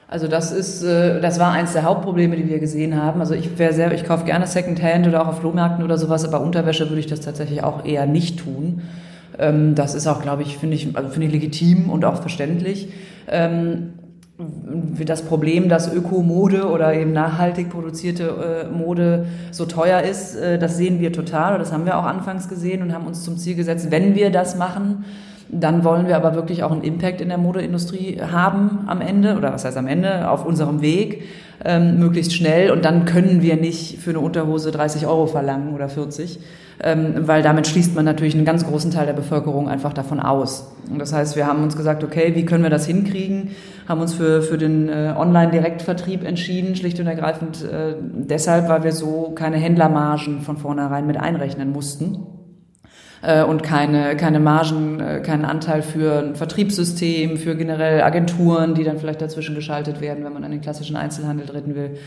Also 0.07 0.27
das 0.27 0.51
ist, 0.51 0.81
äh, 0.83 1.21
das 1.21 1.39
war 1.39 1.51
eins 1.51 1.73
der 1.73 1.83
Hauptprobleme, 1.83 2.35
die 2.35 2.49
wir 2.49 2.59
gesehen 2.59 3.01
haben. 3.01 3.19
Also 3.19 3.35
ich 3.35 3.59
wäre 3.59 3.73
sehr, 3.73 3.91
ich 3.93 4.05
kaufe 4.05 4.25
gerne 4.25 4.47
Secondhand 4.47 5.07
oder 5.07 5.21
auch 5.21 5.27
auf 5.27 5.39
Flohmärkten 5.39 5.83
oder 5.83 5.99
sowas, 5.99 6.25
aber 6.25 6.41
Unterwäsche 6.41 6.89
würde 6.89 6.99
ich 6.99 7.07
das 7.07 7.21
tatsächlich 7.21 7.61
auch 7.63 7.85
eher 7.85 8.07
nicht 8.07 8.39
tun. 8.39 8.81
Ähm, 9.37 9.75
das 9.75 9.93
ist 9.93 10.07
auch, 10.07 10.21
glaube 10.21 10.41
ich, 10.41 10.57
finde 10.57 10.75
ich, 10.75 10.95
also 10.95 11.09
finde 11.09 11.27
ich 11.27 11.33
legitim 11.33 11.91
und 11.91 12.05
auch 12.05 12.21
verständlich. 12.21 12.89
Das 15.05 15.23
Problem, 15.23 15.67
dass 15.67 15.93
Ökomode 15.93 16.69
oder 16.69 16.93
eben 16.93 17.11
nachhaltig 17.11 17.69
produzierte 17.69 18.67
äh, 18.69 18.73
Mode 18.73 19.25
so 19.51 19.65
teuer 19.65 20.01
ist, 20.01 20.35
äh, 20.35 20.57
das 20.57 20.77
sehen 20.77 21.01
wir 21.01 21.11
total. 21.11 21.59
Das 21.59 21.73
haben 21.73 21.85
wir 21.85 21.97
auch 21.97 22.05
anfangs 22.05 22.47
gesehen 22.47 22.81
und 22.81 22.93
haben 22.93 23.05
uns 23.05 23.25
zum 23.25 23.37
Ziel 23.37 23.55
gesetzt, 23.55 23.91
wenn 23.91 24.15
wir 24.15 24.29
das 24.29 24.55
machen, 24.55 25.03
dann 25.49 25.83
wollen 25.83 26.07
wir 26.07 26.15
aber 26.15 26.35
wirklich 26.35 26.63
auch 26.63 26.71
einen 26.71 26.83
Impact 26.83 27.19
in 27.19 27.27
der 27.27 27.37
Modeindustrie 27.37 28.21
haben 28.21 28.85
am 28.87 29.01
Ende, 29.01 29.35
oder 29.35 29.51
was 29.51 29.65
heißt 29.65 29.75
am 29.75 29.87
Ende, 29.87 30.29
auf 30.29 30.45
unserem 30.45 30.81
Weg, 30.81 31.23
ähm, 31.63 31.99
möglichst 31.99 32.33
schnell. 32.33 32.71
Und 32.71 32.85
dann 32.85 33.05
können 33.05 33.41
wir 33.41 33.55
nicht 33.55 33.99
für 33.99 34.11
eine 34.11 34.19
Unterhose 34.19 34.71
30 34.71 35.07
Euro 35.07 35.27
verlangen 35.27 35.73
oder 35.73 35.89
40, 35.89 36.39
ähm, 36.81 37.27
weil 37.27 37.41
damit 37.41 37.67
schließt 37.67 37.95
man 37.95 38.05
natürlich 38.05 38.35
einen 38.35 38.45
ganz 38.45 38.65
großen 38.65 38.91
Teil 38.91 39.05
der 39.05 39.13
Bevölkerung 39.13 39.67
einfach 39.67 39.93
davon 39.93 40.19
aus. 40.19 40.71
Und 40.89 40.99
das 40.99 41.13
heißt, 41.13 41.35
wir 41.35 41.47
haben 41.47 41.63
uns 41.63 41.75
gesagt, 41.75 42.03
okay, 42.03 42.33
wie 42.35 42.45
können 42.45 42.63
wir 42.63 42.69
das 42.69 42.85
hinkriegen? 42.85 43.51
Haben 43.87 44.01
uns 44.01 44.13
für, 44.13 44.41
für 44.41 44.57
den 44.57 44.87
äh, 44.87 45.13
Online-Direktvertrieb 45.17 46.23
entschieden, 46.23 46.75
schlicht 46.75 46.99
und 46.99 47.07
ergreifend 47.07 47.63
äh, 47.63 47.95
deshalb, 48.01 48.69
weil 48.69 48.83
wir 48.83 48.91
so 48.91 49.31
keine 49.35 49.57
Händlermargen 49.57 50.41
von 50.41 50.57
vornherein 50.57 51.05
mit 51.07 51.19
einrechnen 51.19 51.71
mussten 51.71 52.38
äh, 53.21 53.43
und 53.43 53.63
keine, 53.63 54.15
keine 54.15 54.39
Margen, 54.39 54.99
äh, 54.99 55.19
keinen 55.21 55.45
Anteil 55.45 55.81
für 55.81 56.19
ein 56.19 56.35
Vertriebssystem, 56.35 57.37
für 57.37 57.55
generell 57.55 58.01
Agenturen, 58.01 58.75
die 58.75 58.83
dann 58.83 58.97
vielleicht 58.97 59.21
dazwischen 59.21 59.55
geschaltet 59.55 60.01
werden, 60.01 60.23
wenn 60.23 60.33
man 60.33 60.43
an 60.43 60.51
den 60.51 60.61
klassischen 60.61 60.95
Einzelhandel 60.95 61.45
treten 61.45 61.75
will 61.75 61.97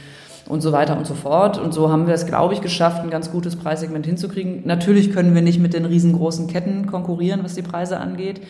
und 0.49 0.61
so 0.61 0.73
weiter 0.73 0.97
und 0.97 1.07
so 1.07 1.15
fort. 1.15 1.59
Und 1.59 1.73
so 1.73 1.91
haben 1.91 2.07
wir 2.07 2.15
es, 2.15 2.27
glaube 2.27 2.55
ich, 2.55 2.61
geschafft, 2.61 3.03
ein 3.03 3.11
ganz 3.11 3.31
gutes 3.31 3.57
Preissegment 3.57 4.07
hinzukriegen. 4.07 4.63
Natürlich 4.65 5.13
können 5.13 5.35
wir 5.35 5.43
nicht 5.43 5.61
mit 5.61 5.75
den 5.75 5.85
riesengroßen 5.85 6.47
Ketten 6.47 6.87
konkurrieren, 6.87 7.41
was 7.43 7.55
die 7.55 7.63
Preise 7.63 7.99
angeht. 7.99 8.41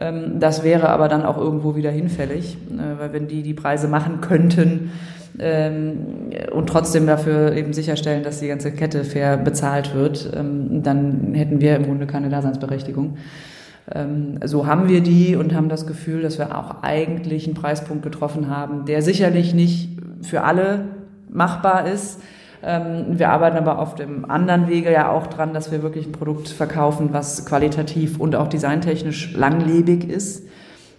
Ähm, 0.00 0.38
das 0.38 0.62
wäre 0.62 0.90
aber 0.90 1.08
dann 1.08 1.24
auch 1.24 1.36
irgendwo 1.36 1.74
wieder 1.74 1.90
hinfällig, 1.90 2.56
äh, 2.70 3.00
weil 3.00 3.12
wenn 3.12 3.28
die 3.28 3.42
die 3.42 3.54
Preise 3.54 3.88
machen 3.88 4.20
könnten, 4.20 4.92
ähm, 5.38 6.30
und 6.52 6.68
trotzdem 6.68 7.06
dafür 7.06 7.54
eben 7.54 7.72
sicherstellen, 7.72 8.22
dass 8.22 8.40
die 8.40 8.48
ganze 8.48 8.72
Kette 8.72 9.04
fair 9.04 9.36
bezahlt 9.36 9.94
wird, 9.94 10.30
ähm, 10.34 10.82
dann 10.82 11.34
hätten 11.34 11.60
wir 11.60 11.76
im 11.76 11.84
Grunde 11.84 12.06
keine 12.06 12.28
Daseinsberechtigung. 12.28 13.16
Ähm, 13.92 14.38
so 14.44 14.66
haben 14.66 14.88
wir 14.88 15.00
die 15.00 15.36
und 15.36 15.54
haben 15.54 15.68
das 15.68 15.86
Gefühl, 15.86 16.22
dass 16.22 16.38
wir 16.38 16.56
auch 16.56 16.82
eigentlich 16.82 17.46
einen 17.46 17.54
Preispunkt 17.54 18.02
getroffen 18.02 18.48
haben, 18.48 18.84
der 18.84 19.02
sicherlich 19.02 19.54
nicht 19.54 19.90
für 20.22 20.42
alle 20.42 20.86
machbar 21.28 21.86
ist. 21.86 22.20
Ähm, 22.62 23.18
wir 23.18 23.30
arbeiten 23.30 23.56
aber 23.56 23.78
auf 23.78 23.94
dem 23.94 24.30
anderen 24.30 24.68
Wege 24.68 24.92
ja 24.92 25.10
auch 25.10 25.26
dran, 25.26 25.54
dass 25.54 25.72
wir 25.72 25.82
wirklich 25.82 26.06
ein 26.06 26.12
Produkt 26.12 26.48
verkaufen, 26.48 27.10
was 27.12 27.46
qualitativ 27.46 28.20
und 28.20 28.36
auch 28.36 28.48
designtechnisch 28.48 29.34
langlebig 29.34 30.08
ist. 30.08 30.46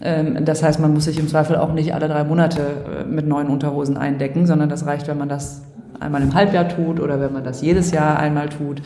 Ähm, 0.01 0.45
das 0.45 0.63
heißt, 0.63 0.79
man 0.79 0.93
muss 0.93 1.05
sich 1.05 1.19
im 1.19 1.27
Zweifel 1.27 1.55
auch 1.55 1.73
nicht 1.73 1.93
alle 1.93 2.07
drei 2.07 2.23
Monate 2.23 2.61
äh, 2.61 3.03
mit 3.05 3.27
neuen 3.27 3.47
Unterhosen 3.47 3.97
eindecken, 3.97 4.45
sondern 4.47 4.69
das 4.69 4.85
reicht, 4.85 5.07
wenn 5.07 5.17
man 5.17 5.29
das 5.29 5.61
einmal 5.99 6.21
im 6.21 6.33
Halbjahr 6.33 6.67
tut 6.67 6.99
oder 6.99 7.19
wenn 7.19 7.33
man 7.33 7.43
das 7.43 7.61
jedes 7.61 7.91
Jahr 7.91 8.17
einmal 8.17 8.49
tut 8.49 8.81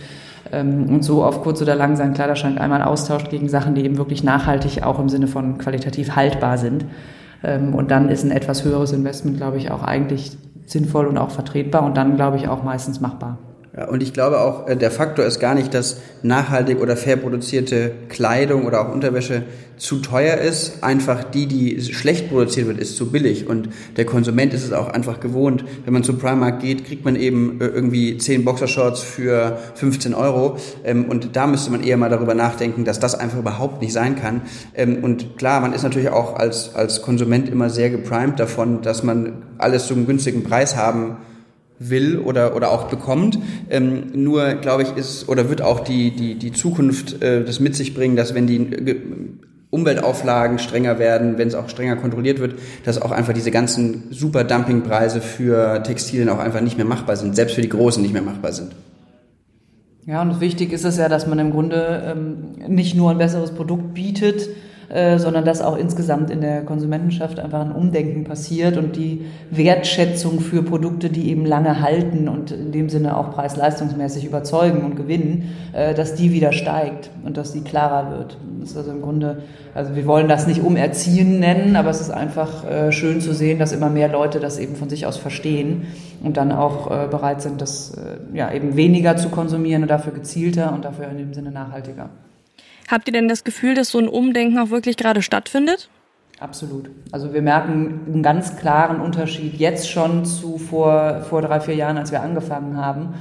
ähm, 0.52 0.90
und 0.90 1.04
so 1.04 1.24
auf 1.24 1.42
kurz 1.42 1.62
oder 1.62 1.76
lang 1.76 1.96
seinen 1.96 2.14
Kleiderschrank 2.14 2.60
einmal 2.60 2.82
austauscht 2.82 3.30
gegen 3.30 3.48
Sachen, 3.50 3.76
die 3.76 3.86
eben 3.86 3.98
wirklich 3.98 4.24
nachhaltig 4.24 4.84
auch 4.84 5.00
im 5.00 5.10
Sinne 5.10 5.28
von 5.28 5.58
qualitativ 5.58 6.16
haltbar 6.16 6.58
sind. 6.58 6.86
Ähm, 7.44 7.74
und 7.74 7.92
dann 7.92 8.10
ist 8.10 8.24
ein 8.24 8.32
etwas 8.32 8.64
höheres 8.64 8.92
Investment, 8.92 9.38
glaube 9.38 9.58
ich, 9.58 9.72
auch 9.72 9.84
eigentlich 9.84 10.38
sinnvoll 10.66 11.06
und 11.08 11.18
auch 11.18 11.32
vertretbar 11.32 11.84
und 11.84 11.96
dann, 11.96 12.16
glaube 12.16 12.38
ich, 12.38 12.48
auch 12.48 12.64
meistens 12.64 13.00
machbar. 13.00 13.38
Und 13.90 14.02
ich 14.02 14.14
glaube 14.14 14.40
auch, 14.40 14.70
äh, 14.70 14.78
der 14.78 14.90
Faktor 14.90 15.26
ist 15.26 15.40
gar 15.40 15.54
nicht, 15.54 15.74
dass 15.74 15.98
nachhaltig 16.24 16.80
oder 16.80 16.96
fair 16.96 17.18
produzierte 17.18 17.92
Kleidung 18.08 18.66
oder 18.66 18.80
auch 18.82 18.94
Unterwäsche 18.94 19.44
zu 19.76 19.98
teuer 19.98 20.38
ist. 20.38 20.82
Einfach 20.82 21.26
die, 21.26 21.46
die 21.46 21.82
schlecht 21.82 22.30
produziert 22.30 22.68
wird, 22.68 22.78
ist 22.78 22.96
zu 22.96 23.12
billig. 23.12 23.48
Und 23.48 23.68
der 23.98 24.06
Konsument 24.06 24.54
ist 24.54 24.64
es 24.64 24.72
auch 24.72 24.88
einfach 24.88 25.20
gewohnt. 25.20 25.66
Wenn 25.84 25.92
man 25.92 26.04
zum 26.04 26.20
Primark 26.20 26.62
geht, 26.62 26.86
kriegt 26.86 27.04
man 27.04 27.18
eben 27.18 27.60
äh, 27.60 27.66
irgendwie 27.66 28.18
10 28.18 28.46
Boxershorts 28.46 29.02
für 29.02 29.58
15 29.74 30.14
Euro. 30.14 30.56
Ähm, 30.86 31.06
und 31.10 31.36
da 31.36 31.46
müsste 31.46 31.70
man 31.70 31.84
eher 31.84 31.98
mal 31.98 32.10
darüber 32.10 32.34
nachdenken, 32.34 32.86
dass 32.86 33.02
das 33.02 33.14
einfach 33.14 33.40
überhaupt 33.40 33.82
nicht 33.82 33.92
sein 33.92 34.16
kann. 34.16 34.44
Ähm, 34.74 35.04
und 35.04 35.38
klar, 35.38 35.60
man 35.60 35.74
ist 35.74 35.84
natürlich 35.84 36.10
auch 36.10 36.38
als, 36.38 36.74
als 36.76 37.02
Konsument 37.02 37.50
immer 37.50 37.70
sehr 37.70 37.90
geprimed 37.90 38.40
davon, 38.40 38.82
dass 38.82 39.04
man 39.04 39.44
alles 39.58 39.88
zu 39.88 39.96
einem 39.96 40.06
günstigen 40.06 40.44
Preis 40.44 40.78
haben 40.78 41.18
will 41.80 42.18
oder, 42.20 42.56
oder 42.56 42.72
auch 42.72 42.86
bekommt. 42.86 43.38
Ähm, 43.70 44.08
nur, 44.14 44.54
glaube 44.56 44.84
ich, 44.84 44.96
ist 44.96 45.28
oder 45.28 45.50
wird 45.50 45.62
auch 45.62 45.82
die, 45.82 46.12
die, 46.12 46.36
die 46.36 46.52
Zukunft 46.52 47.22
äh, 47.22 47.44
das 47.44 47.60
mit 47.60 47.76
sich 47.76 47.94
bringen, 47.94 48.16
dass 48.16 48.34
wenn 48.34 48.48
die 48.48 48.58
äh, 48.58 48.96
Umweltauflagen 49.70 50.58
strenger 50.58 51.00
werden, 51.00 51.38
wenn 51.38 51.50
es 51.50 51.56
auch 51.56 51.68
strenger 51.68 51.98
kontrolliert 51.98 52.40
wird, 52.40 52.56
dass 52.86 53.02
auch 53.02 53.12
einfach 53.12 53.34
diese 53.34 53.52
ganzen 53.52 54.04
super 54.12 54.46
Dumpingpreise 54.46 55.20
für 55.20 55.84
Textilien 55.84 56.30
auch 56.30 56.40
einfach 56.40 56.62
nicht 56.62 56.78
mehr 56.78 56.86
machbar 56.86 57.18
sind, 57.18 57.36
selbst 57.36 57.56
für 57.56 57.62
die 57.62 57.70
Großen 57.70 58.02
nicht 58.02 58.14
mehr 58.14 58.22
machbar 58.22 58.54
sind. 58.54 58.72
Ja, 60.06 60.22
und 60.22 60.40
wichtig 60.40 60.72
ist 60.72 60.86
es 60.86 60.98
ja, 60.98 61.10
dass 61.10 61.28
man 61.28 61.40
im 61.40 61.52
Grunde 61.52 62.04
ähm, 62.06 62.74
nicht 62.74 62.96
nur 62.96 63.12
ein 63.12 63.18
besseres 63.18 63.52
Produkt 63.52 63.94
bietet, 63.96 64.50
äh, 64.90 65.18
sondern 65.18 65.46
dass 65.46 65.62
auch 65.62 65.78
insgesamt 65.78 66.30
in 66.30 66.42
der 66.42 66.62
Konsumentenschaft 66.64 67.40
einfach 67.40 67.62
ein 67.62 67.72
Umdenken 67.72 68.24
passiert 68.24 68.78
und 68.78 68.96
die 68.96 69.26
Wertschätzung 69.50 70.40
für 70.40 70.62
Produkte, 70.62 71.10
die 71.10 71.30
eben 71.32 71.44
lange 71.44 71.82
halten 71.82 72.30
und 72.30 72.52
in 72.52 72.72
dem 72.72 72.90
Sinne 72.90 73.18
auch 73.18 73.32
preis-leistungsmäßig 73.32 74.26
überzeugen 74.26 74.84
und 74.84 74.96
gewinnen, 74.96 75.56
äh, 75.74 75.96
dass 75.96 76.14
die 76.14 76.32
wieder 76.32 76.52
steigt 76.52 77.10
und 77.24 77.36
dass 77.36 77.52
sie 77.52 77.62
klarer 77.62 78.12
wird. 78.12 78.38
Das 78.60 78.72
ist 78.72 78.78
also 78.78 78.92
im 78.92 79.02
Grunde, 79.02 79.42
also 79.74 79.96
wir 79.96 80.06
wollen 80.06 80.28
das 80.28 80.46
nicht 80.46 80.62
umerziehen 80.62 81.40
nennen, 81.40 81.76
aber 81.76 81.90
es 81.90 82.00
ist 82.00 82.12
einfach 82.12 82.64
äh, 82.70 82.92
schön 82.92 83.22
zu 83.22 83.34
sehen, 83.34 83.58
dass 83.58 83.72
immer 83.72 83.90
mehr 83.90 84.08
Leute 84.08 84.40
das 84.40 84.60
eben 84.60 84.76
von 84.76 84.90
sich 84.90 85.08
aus 85.08 85.18
verstehen 85.18 85.88
und 86.24 86.38
dann 86.38 86.52
auch 86.52 86.90
bereit 87.10 87.42
sind, 87.42 87.62
das 87.62 87.94
ja 88.34 88.52
eben 88.52 88.76
weniger 88.76 89.18
zu 89.18 89.30
konsumieren 89.30 89.84
und 89.84 89.90
dafür 89.90 90.14
gezielter 90.14 90.74
und 90.74 90.86
dafür 90.86 91.10
in 91.10 91.18
dem 91.18 91.34
Sinne 91.34 91.52
nachhaltiger. 91.52 92.10
Habt 92.90 93.08
ihr 93.08 93.14
denn 93.14 93.28
das 93.28 93.44
Gefühl, 93.44 93.74
dass 93.74 93.90
so 93.90 94.00
ein 94.00 94.08
Umdenken 94.08 94.60
auch 94.60 94.70
wirklich 94.70 94.98
gerade 94.98 95.22
stattfindet? 95.22 95.90
Absolut. 96.40 96.90
Also 97.12 97.34
wir 97.34 97.42
merken 97.42 98.02
einen 98.08 98.22
ganz 98.22 98.58
klaren 98.58 99.00
Unterschied 99.00 99.56
jetzt 99.56 99.90
schon 99.90 100.26
zu 100.26 100.58
vor, 100.58 101.22
vor 101.30 101.42
drei, 101.42 101.62
vier 101.62 101.76
Jahren, 101.76 101.98
als 101.98 102.12
wir 102.12 102.22
angefangen 102.22 102.78
haben. 102.78 103.14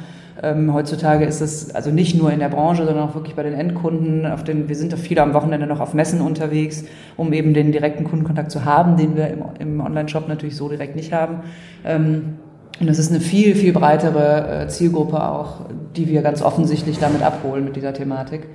Ähm, 0.43 0.75
heutzutage 0.75 1.25
ist 1.25 1.41
es 1.41 1.73
also 1.75 1.91
nicht 1.91 2.17
nur 2.17 2.33
in 2.33 2.41
der 2.41 2.49
Branche, 2.49 2.85
sondern 2.85 3.09
auch 3.09 3.15
wirklich 3.15 3.37
bei 3.37 3.45
den 3.45 3.55
Endkunden. 3.55 4.27
Auf 4.27 4.43
den, 4.43 4.69
wir 4.69 4.75
sind 4.75 4.93
da 4.93 4.97
viele 4.97 5.23
am 5.23 5.33
Wochenende 5.33 5.67
noch 5.67 5.79
auf 5.79 5.95
Messen 5.95 6.21
unterwegs, 6.21 6.85
um 7.17 7.33
eben 7.33 7.55
den 7.55 7.71
direkten 7.71 8.05
Kundenkontakt 8.05 8.51
zu 8.51 8.65
haben, 8.65 8.97
den 8.97 9.17
wir 9.17 9.29
im, 9.29 9.45
im 9.61 9.81
Online-Shop 9.81 10.27
natürlich 10.27 10.57
so 10.57 10.69
direkt 10.69 10.97
nicht 10.97 11.13
haben. 11.13 11.41
Ähm, 11.85 12.39
und 12.81 12.89
das 12.89 12.99
ist 12.99 13.13
eine 13.13 13.21
viel, 13.21 13.55
viel 13.55 13.73
breitere 13.73 14.65
äh, 14.65 14.69
Zielgruppe 14.69 15.23
auch, 15.23 15.67
die 15.97 16.09
wir 16.09 16.23
ganz 16.23 16.43
offensichtlich 16.43 16.99
damit 16.99 17.23
abholen 17.23 17.65
mit 17.65 17.77
dieser 17.77 17.95
Thematik 17.95 18.49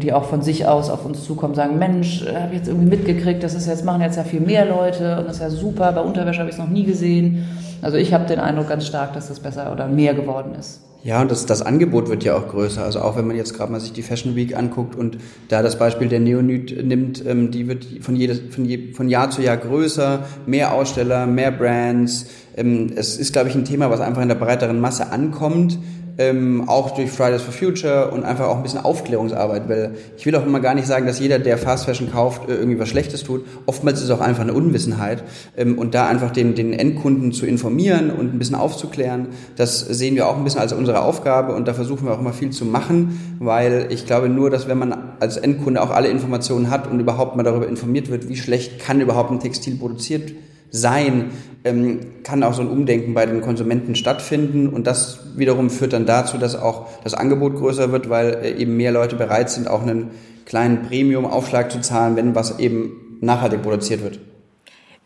die 0.00 0.12
auch 0.12 0.24
von 0.24 0.42
sich 0.42 0.66
aus 0.66 0.90
auf 0.90 1.04
uns 1.04 1.24
zukommen, 1.24 1.54
sagen, 1.54 1.78
Mensch, 1.78 2.22
äh, 2.22 2.34
habe 2.34 2.52
ich 2.52 2.58
jetzt 2.58 2.68
irgendwie 2.68 2.88
mitgekriegt, 2.88 3.42
das 3.42 3.54
ist 3.54 3.66
jetzt, 3.66 3.84
machen 3.84 4.02
jetzt 4.02 4.16
ja 4.16 4.24
viel 4.24 4.40
mehr 4.40 4.66
Leute 4.66 5.18
und 5.18 5.26
das 5.26 5.36
ist 5.36 5.42
ja 5.42 5.50
super, 5.50 5.92
bei 5.92 6.00
Unterwäsche 6.00 6.40
habe 6.40 6.50
ich 6.50 6.56
es 6.56 6.60
noch 6.60 6.68
nie 6.68 6.84
gesehen. 6.84 7.46
Also 7.82 7.96
ich 7.96 8.12
habe 8.12 8.26
den 8.26 8.40
Eindruck 8.40 8.68
ganz 8.68 8.86
stark, 8.86 9.12
dass 9.12 9.28
das 9.28 9.40
besser 9.40 9.72
oder 9.72 9.86
mehr 9.86 10.14
geworden 10.14 10.54
ist. 10.58 10.80
Ja, 11.04 11.20
und 11.20 11.30
das, 11.30 11.44
das 11.44 11.60
Angebot 11.60 12.08
wird 12.08 12.24
ja 12.24 12.34
auch 12.34 12.48
größer. 12.48 12.82
Also 12.82 13.00
auch 13.00 13.14
wenn 13.14 13.26
man 13.26 13.36
jetzt 13.36 13.52
gerade 13.52 13.70
mal 13.70 13.78
sich 13.78 13.92
die 13.92 14.00
Fashion 14.00 14.36
Week 14.36 14.56
anguckt 14.56 14.96
und 14.96 15.18
da 15.48 15.62
das 15.62 15.78
Beispiel 15.78 16.08
der 16.08 16.18
Neonyd 16.18 16.82
nimmt, 16.82 17.24
ähm, 17.26 17.50
die 17.50 17.68
wird 17.68 17.84
von, 18.00 18.16
jedes, 18.16 18.40
von, 18.48 18.64
je, 18.64 18.92
von 18.94 19.10
Jahr 19.10 19.28
zu 19.28 19.42
Jahr 19.42 19.58
größer, 19.58 20.20
mehr 20.46 20.72
Aussteller, 20.72 21.26
mehr 21.26 21.50
Brands. 21.50 22.28
Ähm, 22.56 22.90
es 22.96 23.18
ist, 23.18 23.34
glaube 23.34 23.50
ich, 23.50 23.54
ein 23.54 23.66
Thema, 23.66 23.90
was 23.90 24.00
einfach 24.00 24.22
in 24.22 24.28
der 24.28 24.34
breiteren 24.36 24.80
Masse 24.80 25.12
ankommt 25.12 25.78
ähm, 26.18 26.68
auch 26.68 26.92
durch 26.92 27.10
Fridays 27.10 27.42
for 27.42 27.52
Future 27.52 28.10
und 28.10 28.24
einfach 28.24 28.46
auch 28.46 28.56
ein 28.56 28.62
bisschen 28.62 28.84
Aufklärungsarbeit, 28.84 29.68
weil 29.68 29.94
ich 30.16 30.24
will 30.26 30.34
auch 30.36 30.46
immer 30.46 30.60
gar 30.60 30.74
nicht 30.74 30.86
sagen, 30.86 31.06
dass 31.06 31.18
jeder, 31.18 31.38
der 31.38 31.58
Fast 31.58 31.86
Fashion 31.86 32.10
kauft, 32.10 32.48
äh, 32.48 32.54
irgendwie 32.54 32.78
was 32.78 32.88
Schlechtes 32.88 33.24
tut. 33.24 33.44
Oftmals 33.66 33.98
ist 33.98 34.04
es 34.04 34.10
auch 34.10 34.20
einfach 34.20 34.42
eine 34.42 34.52
Unwissenheit 34.52 35.24
ähm, 35.56 35.78
und 35.78 35.94
da 35.94 36.06
einfach 36.06 36.30
den, 36.30 36.54
den 36.54 36.72
Endkunden 36.72 37.32
zu 37.32 37.46
informieren 37.46 38.10
und 38.10 38.34
ein 38.34 38.38
bisschen 38.38 38.54
aufzuklären, 38.56 39.28
das 39.56 39.80
sehen 39.80 40.14
wir 40.14 40.28
auch 40.28 40.36
ein 40.36 40.44
bisschen 40.44 40.60
als 40.60 40.72
unsere 40.72 41.02
Aufgabe 41.02 41.54
und 41.54 41.66
da 41.66 41.74
versuchen 41.74 42.06
wir 42.06 42.14
auch 42.14 42.20
immer 42.20 42.32
viel 42.32 42.50
zu 42.50 42.64
machen, 42.64 43.36
weil 43.40 43.88
ich 43.90 44.06
glaube 44.06 44.28
nur, 44.28 44.50
dass 44.50 44.68
wenn 44.68 44.78
man 44.78 44.96
als 45.20 45.36
Endkunde 45.36 45.82
auch 45.82 45.90
alle 45.90 46.08
Informationen 46.08 46.70
hat 46.70 46.90
und 46.90 47.00
überhaupt 47.00 47.36
mal 47.36 47.42
darüber 47.42 47.66
informiert 47.66 48.10
wird, 48.10 48.28
wie 48.28 48.36
schlecht 48.36 48.78
kann 48.78 49.00
überhaupt 49.00 49.30
ein 49.30 49.40
Textil 49.40 49.76
produziert 49.76 50.32
sein, 50.74 51.30
ähm, 51.62 52.00
kann 52.24 52.42
auch 52.42 52.52
so 52.52 52.62
ein 52.62 52.68
Umdenken 52.68 53.14
bei 53.14 53.24
den 53.26 53.40
Konsumenten 53.40 53.94
stattfinden 53.94 54.68
und 54.68 54.86
das 54.86 55.20
wiederum 55.36 55.70
führt 55.70 55.92
dann 55.92 56.04
dazu, 56.04 56.36
dass 56.36 56.56
auch 56.56 56.88
das 57.04 57.14
Angebot 57.14 57.54
größer 57.54 57.92
wird, 57.92 58.10
weil 58.10 58.34
äh, 58.42 58.50
eben 58.56 58.76
mehr 58.76 58.90
Leute 58.90 59.14
bereit 59.16 59.50
sind, 59.50 59.68
auch 59.68 59.82
einen 59.82 60.10
kleinen 60.46 60.82
Premium-Aufschlag 60.82 61.70
zu 61.70 61.80
zahlen, 61.80 62.16
wenn 62.16 62.34
was 62.34 62.58
eben 62.58 63.18
nachhaltig 63.20 63.62
produziert 63.62 64.02
wird. 64.02 64.18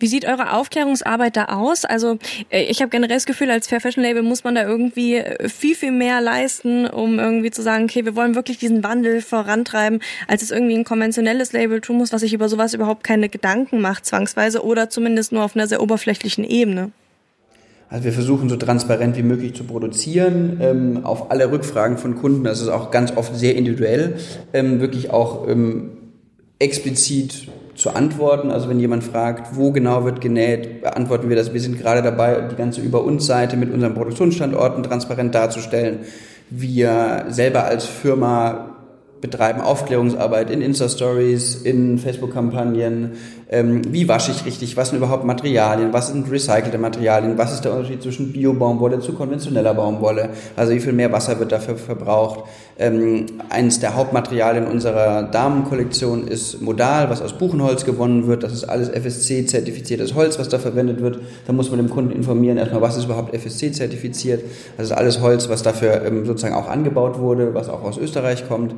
Wie 0.00 0.06
sieht 0.06 0.24
eure 0.24 0.52
Aufklärungsarbeit 0.52 1.36
da 1.36 1.46
aus? 1.46 1.84
Also 1.84 2.18
äh, 2.50 2.62
ich 2.64 2.80
habe 2.80 2.90
generell 2.90 3.16
das 3.16 3.26
Gefühl, 3.26 3.50
als 3.50 3.66
Fair 3.66 3.80
Fashion 3.80 4.04
Label 4.04 4.22
muss 4.22 4.44
man 4.44 4.54
da 4.54 4.62
irgendwie 4.62 5.16
äh, 5.16 5.48
viel, 5.48 5.74
viel 5.74 5.92
mehr 5.92 6.20
leisten, 6.20 6.86
um 6.86 7.18
irgendwie 7.18 7.50
zu 7.50 7.62
sagen, 7.62 7.84
okay, 7.84 8.04
wir 8.04 8.14
wollen 8.14 8.34
wirklich 8.34 8.58
diesen 8.58 8.84
Wandel 8.84 9.20
vorantreiben, 9.22 10.00
als 10.28 10.42
es 10.42 10.50
irgendwie 10.50 10.76
ein 10.76 10.84
konventionelles 10.84 11.52
Label 11.52 11.80
tun 11.80 11.96
muss, 11.96 12.12
was 12.12 12.20
sich 12.20 12.32
über 12.32 12.48
sowas 12.48 12.74
überhaupt 12.74 13.02
keine 13.02 13.28
Gedanken 13.28 13.80
macht, 13.80 14.06
zwangsweise, 14.06 14.64
oder 14.64 14.88
zumindest 14.88 15.32
nur 15.32 15.44
auf 15.44 15.56
einer 15.56 15.66
sehr 15.66 15.82
oberflächlichen 15.82 16.44
Ebene. 16.44 16.92
Also 17.90 18.04
wir 18.04 18.12
versuchen 18.12 18.50
so 18.50 18.56
transparent 18.56 19.16
wie 19.16 19.22
möglich 19.22 19.54
zu 19.54 19.64
produzieren, 19.64 20.58
ähm, 20.60 21.04
auf 21.04 21.30
alle 21.30 21.50
Rückfragen 21.50 21.96
von 21.96 22.16
Kunden, 22.16 22.44
das 22.44 22.60
ist 22.60 22.68
auch 22.68 22.90
ganz 22.90 23.16
oft 23.16 23.34
sehr 23.34 23.56
individuell, 23.56 24.16
ähm, 24.52 24.80
wirklich 24.80 25.10
auch 25.10 25.48
ähm, 25.48 25.92
explizit 26.58 27.48
zu 27.88 27.96
antworten. 27.96 28.50
Also 28.50 28.68
wenn 28.68 28.80
jemand 28.80 29.04
fragt, 29.04 29.56
wo 29.56 29.72
genau 29.72 30.04
wird 30.04 30.20
genäht, 30.20 30.82
beantworten 30.82 31.28
wir 31.28 31.36
das. 31.36 31.52
Wir 31.52 31.60
sind 31.60 31.78
gerade 31.78 32.02
dabei, 32.02 32.40
die 32.50 32.56
ganze 32.56 32.80
Über 32.80 33.02
uns 33.02 33.26
Seite 33.26 33.56
mit 33.56 33.72
unseren 33.72 33.94
Produktionsstandorten 33.94 34.82
transparent 34.82 35.34
darzustellen. 35.34 36.00
Wir 36.50 37.26
selber 37.28 37.64
als 37.64 37.84
Firma 37.84 38.76
betreiben 39.20 39.60
Aufklärungsarbeit 39.60 40.50
in 40.50 40.62
Insta-Stories, 40.62 41.56
in 41.56 41.98
Facebook-Kampagnen. 41.98 43.12
Ähm, 43.50 43.80
wie 43.94 44.06
wasche 44.08 44.30
ich 44.30 44.44
richtig? 44.44 44.76
Was 44.76 44.90
sind 44.90 44.98
überhaupt 44.98 45.24
Materialien? 45.24 45.94
Was 45.94 46.08
sind 46.08 46.30
recycelte 46.30 46.76
Materialien? 46.76 47.38
Was 47.38 47.54
ist 47.54 47.64
der 47.64 47.72
Unterschied 47.72 48.02
zwischen 48.02 48.30
Bio-Baumwolle 48.30 49.00
zu 49.00 49.14
konventioneller 49.14 49.72
Baumwolle? 49.72 50.28
Also 50.54 50.74
wie 50.74 50.80
viel 50.80 50.92
mehr 50.92 51.10
Wasser 51.12 51.38
wird 51.38 51.50
dafür 51.50 51.76
verbraucht? 51.76 52.44
Ähm, 52.78 53.24
eines 53.48 53.80
der 53.80 53.96
Hauptmaterialien 53.96 54.66
unserer 54.66 55.22
Damenkollektion 55.22 56.28
ist 56.28 56.60
Modal, 56.60 57.08
was 57.08 57.22
aus 57.22 57.38
Buchenholz 57.38 57.86
gewonnen 57.86 58.26
wird. 58.26 58.42
Das 58.42 58.52
ist 58.52 58.64
alles 58.64 58.90
FSC-zertifiziertes 58.90 60.14
Holz, 60.14 60.38
was 60.38 60.50
da 60.50 60.58
verwendet 60.58 61.00
wird. 61.00 61.20
Da 61.46 61.54
muss 61.54 61.70
man 61.70 61.78
dem 61.78 61.88
Kunden 61.88 62.12
informieren, 62.12 62.58
erstmal, 62.58 62.82
was 62.82 62.98
ist 62.98 63.06
überhaupt 63.06 63.34
FSC-zertifiziert. 63.34 64.44
Das 64.76 64.88
ist 64.88 64.92
alles 64.92 65.22
Holz, 65.22 65.48
was 65.48 65.62
dafür 65.62 66.04
ähm, 66.04 66.26
sozusagen 66.26 66.54
auch 66.54 66.68
angebaut 66.68 67.18
wurde, 67.18 67.54
was 67.54 67.70
auch 67.70 67.82
aus 67.82 67.96
Österreich 67.96 68.46
kommt 68.46 68.74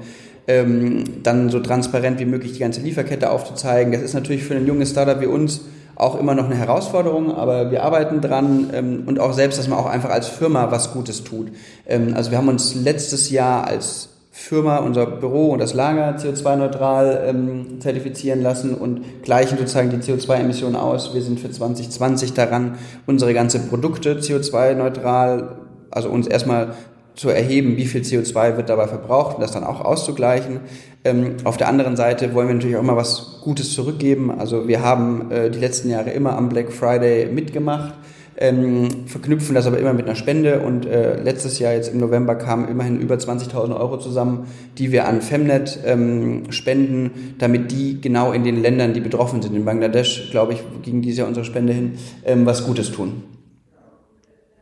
ähm, 0.51 1.05
dann 1.23 1.49
so 1.49 1.61
transparent 1.61 2.19
wie 2.19 2.25
möglich 2.25 2.53
die 2.53 2.59
ganze 2.59 2.81
Lieferkette 2.81 3.31
aufzuzeigen. 3.31 3.93
Das 3.93 4.03
ist 4.03 4.15
natürlich 4.15 4.43
für 4.43 4.57
ein 4.57 4.67
junges 4.67 4.91
Startup 4.91 5.21
wie 5.21 5.27
uns 5.27 5.61
auch 5.95 6.19
immer 6.19 6.35
noch 6.35 6.47
eine 6.47 6.57
Herausforderung, 6.57 7.33
aber 7.33 7.71
wir 7.71 7.85
arbeiten 7.85 8.21
dran 8.21 8.71
ähm, 8.73 9.03
und 9.07 9.21
auch 9.21 9.33
selbst, 9.33 9.59
dass 9.59 9.69
man 9.69 9.79
auch 9.79 9.87
einfach 9.87 10.11
als 10.11 10.27
Firma 10.29 10.71
was 10.73 10.93
Gutes 10.93 11.23
tut. 11.23 11.53
Ähm, 11.87 12.15
also 12.17 12.33
wir 12.33 12.39
haben 12.39 12.49
uns 12.49 12.75
letztes 12.75 13.31
Jahr 13.31 13.67
als 13.67 14.09
Firma, 14.33 14.79
unser 14.79 15.07
Büro 15.07 15.51
und 15.51 15.59
das 15.59 15.75
Lager 15.75 16.17
CO2-neutral 16.17 17.25
ähm, 17.27 17.81
zertifizieren 17.81 18.43
lassen 18.43 18.75
und 18.75 19.23
gleichen 19.23 19.59
sozusagen 19.59 19.91
die 19.91 19.99
CO2-Emissionen 19.99 20.77
aus. 20.77 21.15
Wir 21.15 21.23
sind 21.23 21.39
für 21.39 21.51
2020 21.51 22.33
daran, 22.33 22.77
unsere 23.07 23.35
ganze 23.35 23.61
Produkte 23.61 24.17
CO2-neutral, 24.17 25.57
also 25.91 26.09
uns 26.09 26.27
erstmal 26.27 26.75
zu 27.15 27.29
erheben, 27.29 27.77
wie 27.77 27.87
viel 27.87 28.03
CO2 28.03 28.57
wird 28.57 28.69
dabei 28.69 28.87
verbraucht 28.87 29.37
und 29.37 29.43
das 29.43 29.53
dann 29.53 29.65
auch 29.65 29.81
auszugleichen. 29.81 30.61
Ähm, 31.05 31.37
auf 31.45 31.57
der 31.57 31.69
anderen 31.69 31.97
Seite 31.97 32.35
wollen 32.35 32.49
wir 32.49 32.55
natürlich 32.55 32.77
auch 32.77 32.83
immer 32.83 32.97
was 32.97 33.41
Gutes 33.43 33.73
zurückgeben. 33.73 34.31
Also 34.31 34.69
wir 34.69 34.83
haben 34.83 35.31
äh, 35.31 35.51
die 35.51 35.59
letzten 35.59 35.91
Jahre 35.91 36.11
immer 36.11 36.37
am 36.37 36.49
Black 36.49 36.73
Friday 36.73 37.27
mitgemacht, 37.27 37.95
ähm, 38.37 39.07
verknüpfen 39.07 39.55
das 39.55 39.67
aber 39.67 39.79
immer 39.79 39.93
mit 39.93 40.07
einer 40.07 40.15
Spende 40.15 40.61
und 40.61 40.87
äh, 40.87 41.23
letztes 41.23 41.59
Jahr 41.59 41.75
jetzt 41.75 41.93
im 41.93 41.99
November 41.99 42.35
kamen 42.37 42.69
immerhin 42.69 43.01
über 43.01 43.17
20.000 43.17 43.79
Euro 43.79 43.99
zusammen, 43.99 44.47
die 44.79 44.93
wir 44.93 45.07
an 45.07 45.21
Femnet 45.21 45.81
ähm, 45.85 46.45
spenden, 46.51 47.35
damit 47.39 47.71
die 47.71 48.01
genau 48.01 48.33
in 48.33 48.45
den 48.45 48.63
Ländern, 48.63 48.95
die 48.95 49.01
betroffen 49.01 49.43
sind, 49.43 49.55
in 49.55 49.65
Bangladesch, 49.65 50.31
glaube 50.31 50.55
ich, 50.55 50.63
ging 50.83 51.03
dieses 51.03 51.19
Jahr 51.19 51.29
unsere 51.29 51.45
Spende 51.45 51.73
hin, 51.73 51.93
ähm, 52.25 52.47
was 52.47 52.67
Gutes 52.67 52.93
tun. 52.93 53.23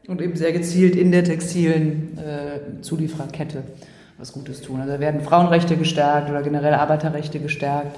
Und 0.08 0.20
eben 0.20 0.34
sehr 0.34 0.52
gezielt 0.52 0.96
in 0.96 1.12
der 1.12 1.22
textilen 1.22 2.18
äh, 2.18 2.82
Zuliefererkette 2.82 3.62
was 4.18 4.32
Gutes 4.32 4.60
tun. 4.62 4.80
Also 4.80 4.94
da 4.94 5.00
werden 5.00 5.20
Frauenrechte 5.20 5.76
gestärkt 5.76 6.28
oder 6.28 6.42
generell 6.42 6.74
Arbeiterrechte 6.74 7.38
gestärkt, 7.38 7.96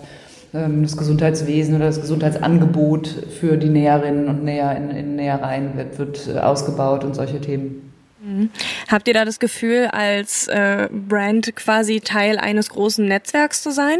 ähm, 0.53 0.83
das 0.83 0.97
Gesundheitswesen 0.97 1.77
oder 1.77 1.87
das 1.87 2.01
Gesundheitsangebot 2.01 3.09
für 3.41 3.57
die 3.57 3.69
Näherinnen 3.69 4.29
und 4.29 4.45
Näher 4.45 4.77
in, 4.77 4.91
in 4.91 5.17
Nähereien 5.17 5.77
wird, 5.77 5.99
wird 5.99 6.29
äh, 6.29 6.39
ausgebaut 6.39 7.05
und 7.05 7.15
solche 7.15 7.41
Themen. 7.41 7.93
Mhm. 8.23 8.51
Habt 8.89 9.09
ihr 9.09 9.15
da 9.15 9.25
das 9.25 9.39
Gefühl, 9.39 9.89
als 9.93 10.47
äh, 10.49 10.89
Brand 10.91 11.57
quasi 11.57 12.01
Teil 12.01 12.39
eines 12.39 12.69
großen 12.69 13.07
Netzwerks 13.07 13.63
zu 13.63 13.71
sein? 13.71 13.99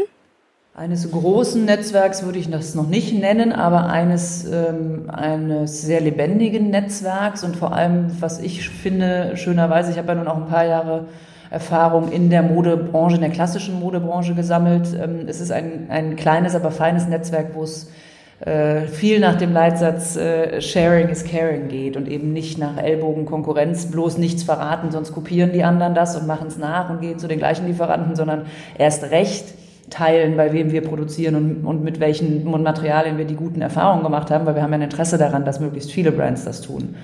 Eines 0.81 1.11
großen 1.11 1.63
Netzwerks 1.63 2.25
würde 2.25 2.39
ich 2.39 2.49
das 2.49 2.73
noch 2.73 2.87
nicht 2.87 3.13
nennen, 3.13 3.51
aber 3.51 3.91
eines, 3.91 4.45
ähm, 4.45 5.11
eines 5.11 5.83
sehr 5.83 6.01
lebendigen 6.01 6.71
Netzwerks 6.71 7.43
und 7.43 7.55
vor 7.55 7.71
allem, 7.71 8.07
was 8.19 8.39
ich 8.39 8.67
finde, 8.67 9.33
schönerweise, 9.37 9.91
ich 9.91 9.99
habe 9.99 10.07
ja 10.07 10.15
nun 10.15 10.27
auch 10.27 10.37
ein 10.37 10.47
paar 10.47 10.65
Jahre 10.65 11.05
Erfahrung 11.51 12.11
in 12.11 12.31
der 12.31 12.41
Modebranche, 12.41 13.17
in 13.17 13.21
der 13.21 13.29
klassischen 13.29 13.79
Modebranche 13.79 14.33
gesammelt. 14.33 14.87
Ähm, 14.99 15.27
es 15.27 15.39
ist 15.39 15.51
ein, 15.51 15.85
ein 15.89 16.15
kleines, 16.15 16.55
aber 16.55 16.71
feines 16.71 17.07
Netzwerk, 17.07 17.53
wo 17.53 17.61
es 17.61 17.91
äh, 18.39 18.87
viel 18.87 19.19
nach 19.19 19.35
dem 19.35 19.53
Leitsatz 19.53 20.15
äh, 20.15 20.61
Sharing 20.61 21.09
is 21.09 21.25
Caring 21.25 21.67
geht 21.67 21.95
und 21.95 22.07
eben 22.07 22.33
nicht 22.33 22.57
nach 22.57 22.77
Ellbogen 22.77 23.27
Konkurrenz, 23.27 23.85
bloß 23.85 24.17
nichts 24.17 24.41
verraten, 24.41 24.89
sonst 24.89 25.11
kopieren 25.11 25.51
die 25.53 25.63
anderen 25.63 25.93
das 25.93 26.15
und 26.15 26.25
machen 26.25 26.47
es 26.47 26.57
nach 26.57 26.89
und 26.89 27.01
gehen 27.01 27.19
zu 27.19 27.27
den 27.27 27.37
gleichen 27.37 27.67
Lieferanten, 27.67 28.15
sondern 28.15 28.47
erst 28.79 29.11
recht 29.11 29.60
teilen, 29.89 30.37
bei 30.37 30.53
wem 30.53 30.71
wir 30.71 30.81
produzieren 30.81 31.35
und, 31.35 31.65
und 31.65 31.83
mit 31.83 31.99
welchen 31.99 32.49
Materialien 32.49 33.17
wir 33.17 33.25
die 33.25 33.35
guten 33.35 33.61
Erfahrungen 33.61 34.03
gemacht 34.03 34.31
haben, 34.31 34.45
weil 34.45 34.55
wir 34.55 34.63
haben 34.63 34.71
ja 34.71 34.77
ein 34.77 34.83
Interesse 34.83 35.17
daran, 35.17 35.43
dass 35.43 35.59
möglichst 35.59 35.91
viele 35.91 36.11
Brands 36.11 36.45
das 36.45 36.61
tun. 36.61 36.95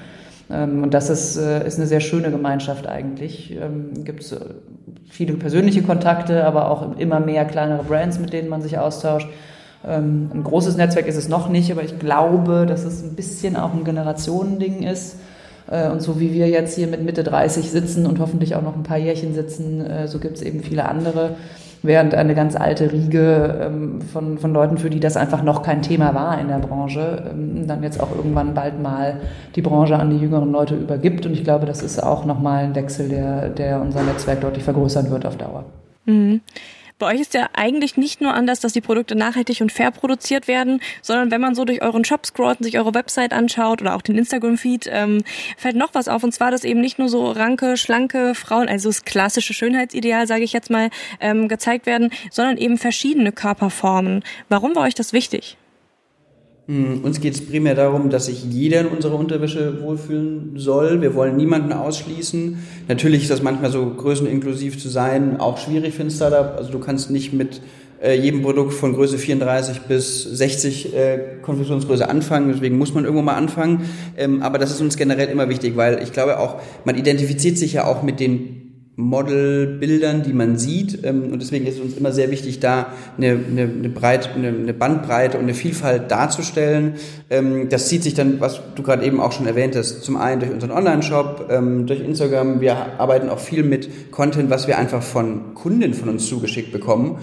Ähm, 0.49 0.83
und 0.83 0.93
das 0.93 1.09
ist, 1.09 1.37
äh, 1.37 1.65
ist 1.65 1.77
eine 1.77 1.87
sehr 1.87 1.99
schöne 1.99 2.31
Gemeinschaft 2.31 2.87
eigentlich. 2.87 3.55
Ähm, 3.59 4.03
Gibt 4.03 4.23
es 4.23 4.31
äh, 4.31 4.39
viele 5.09 5.33
persönliche 5.33 5.83
Kontakte, 5.83 6.45
aber 6.45 6.71
auch 6.71 6.97
immer 6.97 7.19
mehr 7.19 7.45
kleinere 7.45 7.83
Brands, 7.83 8.19
mit 8.19 8.33
denen 8.33 8.49
man 8.49 8.61
sich 8.61 8.77
austauscht. 8.77 9.27
Ähm, 9.85 10.31
ein 10.33 10.43
großes 10.43 10.77
Netzwerk 10.77 11.07
ist 11.07 11.17
es 11.17 11.27
noch 11.27 11.49
nicht, 11.49 11.71
aber 11.71 11.83
ich 11.83 11.99
glaube, 11.99 12.65
dass 12.65 12.83
es 12.83 13.03
ein 13.03 13.15
bisschen 13.15 13.55
auch 13.57 13.73
ein 13.73 13.83
Generationending 13.83 14.83
ist. 14.83 15.17
Äh, 15.69 15.89
und 15.89 16.01
so 16.01 16.19
wie 16.19 16.33
wir 16.33 16.47
jetzt 16.47 16.75
hier 16.75 16.87
mit 16.87 17.03
Mitte 17.03 17.23
30 17.23 17.69
sitzen 17.69 18.05
und 18.05 18.19
hoffentlich 18.19 18.55
auch 18.55 18.61
noch 18.61 18.75
ein 18.75 18.83
paar 18.83 18.97
Jährchen 18.97 19.33
sitzen, 19.33 19.85
so 20.07 20.19
gibt 20.19 20.37
es 20.37 20.41
eben 20.41 20.61
viele 20.61 20.87
andere 20.87 21.31
während 21.83 22.15
eine 22.15 22.35
ganz 22.35 22.55
alte 22.55 22.91
Riege 22.91 23.59
ähm, 23.61 24.01
von, 24.01 24.37
von 24.37 24.53
Leuten, 24.53 24.77
für 24.77 24.89
die 24.89 24.99
das 24.99 25.17
einfach 25.17 25.43
noch 25.43 25.63
kein 25.63 25.81
Thema 25.81 26.13
war 26.13 26.39
in 26.39 26.47
der 26.47 26.59
Branche, 26.59 27.23
ähm, 27.31 27.67
dann 27.67 27.83
jetzt 27.83 28.01
auch 28.01 28.15
irgendwann 28.15 28.53
bald 28.53 28.81
mal 28.81 29.21
die 29.55 29.61
Branche 29.61 29.97
an 29.97 30.09
die 30.09 30.17
jüngeren 30.17 30.51
Leute 30.51 30.75
übergibt. 30.75 31.25
Und 31.25 31.33
ich 31.33 31.43
glaube, 31.43 31.65
das 31.65 31.81
ist 31.81 32.01
auch 32.01 32.25
nochmal 32.25 32.65
ein 32.65 32.75
Wechsel, 32.75 33.09
der, 33.09 33.49
der 33.49 33.81
unser 33.81 34.03
Netzwerk 34.03 34.41
deutlich 34.41 34.63
vergrößern 34.63 35.09
wird 35.09 35.25
auf 35.25 35.37
Dauer. 35.37 35.65
Mhm. 36.05 36.41
Bei 36.99 37.13
euch 37.13 37.21
ist 37.21 37.35
ja 37.35 37.49
eigentlich 37.53 37.95
nicht 37.95 38.21
nur 38.21 38.33
anders, 38.33 38.59
dass 38.59 38.73
die 38.73 38.81
Produkte 38.81 39.15
nachhaltig 39.15 39.61
und 39.61 39.71
fair 39.71 39.91
produziert 39.91 40.47
werden, 40.47 40.81
sondern 41.03 41.29
wenn 41.29 41.39
man 41.39 41.53
so 41.53 41.63
durch 41.63 41.83
euren 41.83 42.03
Shop 42.03 42.25
scrollt 42.25 42.59
und 42.59 42.63
sich 42.63 42.79
eure 42.79 42.95
Website 42.95 43.33
anschaut 43.33 43.81
oder 43.81 43.95
auch 43.95 44.01
den 44.01 44.17
Instagram-Feed, 44.17 44.89
ähm, 44.91 45.23
fällt 45.57 45.75
noch 45.75 45.93
was 45.93 46.07
auf. 46.07 46.23
Und 46.23 46.33
zwar, 46.33 46.49
dass 46.49 46.63
eben 46.63 46.81
nicht 46.81 46.97
nur 46.97 47.07
so 47.07 47.29
ranke, 47.29 47.77
schlanke 47.77 48.33
Frauen, 48.33 48.67
also 48.67 48.89
das 48.89 49.05
klassische 49.05 49.53
Schönheitsideal, 49.53 50.25
sage 50.25 50.43
ich 50.43 50.53
jetzt 50.53 50.71
mal, 50.71 50.89
ähm, 51.19 51.47
gezeigt 51.47 51.85
werden, 51.85 52.09
sondern 52.31 52.57
eben 52.57 52.79
verschiedene 52.79 53.31
Körperformen. 53.31 54.23
Warum 54.49 54.75
war 54.75 54.83
euch 54.83 54.95
das 54.95 55.13
wichtig? 55.13 55.55
Hm, 56.67 57.01
uns 57.03 57.21
geht 57.21 57.33
es 57.33 57.45
primär 57.45 57.75
darum, 57.75 58.09
dass 58.09 58.25
sich 58.25 58.43
jeder 58.43 58.81
in 58.81 58.87
unserer 58.87 59.17
Unterwäsche 59.17 59.81
wohlfühlen 59.81 60.51
soll. 60.57 61.01
Wir 61.01 61.15
wollen 61.15 61.37
niemanden 61.37 61.71
ausschließen. 61.71 62.57
Natürlich 62.89 63.21
ist 63.21 63.31
das 63.31 63.41
manchmal 63.41 63.71
so 63.71 63.85
größeninklusiv 63.85 64.77
zu 64.77 64.89
sein 64.89 65.39
auch 65.39 65.57
schwierig 65.57 65.93
für 65.93 66.03
ein 66.03 66.11
Startup. 66.11 66.55
Also 66.57 66.71
du 66.71 66.79
kannst 66.79 67.09
nicht 67.09 67.31
mit 67.31 67.61
äh, 68.03 68.19
jedem 68.19 68.41
Produkt 68.41 68.73
von 68.73 68.93
Größe 68.93 69.17
34 69.17 69.83
bis 69.83 70.23
60 70.23 70.93
äh, 70.93 71.19
Konfektionsgröße 71.41 72.09
anfangen. 72.09 72.51
Deswegen 72.51 72.77
muss 72.77 72.93
man 72.93 73.05
irgendwo 73.05 73.23
mal 73.23 73.35
anfangen. 73.35 73.89
Ähm, 74.17 74.41
aber 74.41 74.57
das 74.57 74.71
ist 74.71 74.81
uns 74.81 74.97
generell 74.97 75.29
immer 75.29 75.47
wichtig, 75.47 75.77
weil 75.77 76.03
ich 76.03 76.11
glaube 76.11 76.37
auch, 76.37 76.59
man 76.83 76.97
identifiziert 76.97 77.57
sich 77.57 77.73
ja 77.73 77.85
auch 77.85 78.03
mit 78.03 78.19
den 78.19 78.66
Modelbildern, 78.99 80.23
die 80.23 80.33
man 80.33 80.57
sieht. 80.57 81.05
Ähm, 81.05 81.31
und 81.31 81.39
deswegen 81.39 81.67
ist 81.67 81.75
es 81.75 81.81
uns 81.81 81.93
immer 81.95 82.11
sehr 82.11 82.31
wichtig, 82.31 82.59
da 82.59 82.87
eine, 83.15 83.27
eine, 83.27 83.61
eine, 83.61 83.89
Breit, 83.89 84.31
eine, 84.35 84.47
eine 84.47 84.73
Bandbreite 84.73 85.37
und 85.37 85.43
eine 85.43 85.53
Vielfalt 85.53 86.09
darzustellen. 86.09 86.95
Ähm, 87.29 87.69
das 87.69 87.89
zieht 87.89 88.01
sich 88.01 88.15
dann, 88.15 88.41
was 88.41 88.59
du 88.75 88.81
gerade 88.81 89.05
eben 89.05 89.21
auch 89.21 89.31
schon 89.31 89.45
erwähnt 89.45 89.75
hast, 89.75 90.03
zum 90.03 90.17
einen 90.17 90.39
durch 90.39 90.51
unseren 90.51 90.71
Online-Shop, 90.71 91.47
ähm, 91.51 91.85
durch 91.85 92.01
Instagram. 92.01 92.59
Wir 92.59 92.99
arbeiten 92.99 93.29
auch 93.29 93.39
viel 93.39 93.61
mit 93.61 94.11
Content, 94.11 94.49
was 94.49 94.67
wir 94.67 94.79
einfach 94.79 95.03
von 95.03 95.53
Kunden 95.53 95.93
von 95.93 96.09
uns 96.09 96.27
zugeschickt 96.27 96.71
bekommen. 96.71 97.19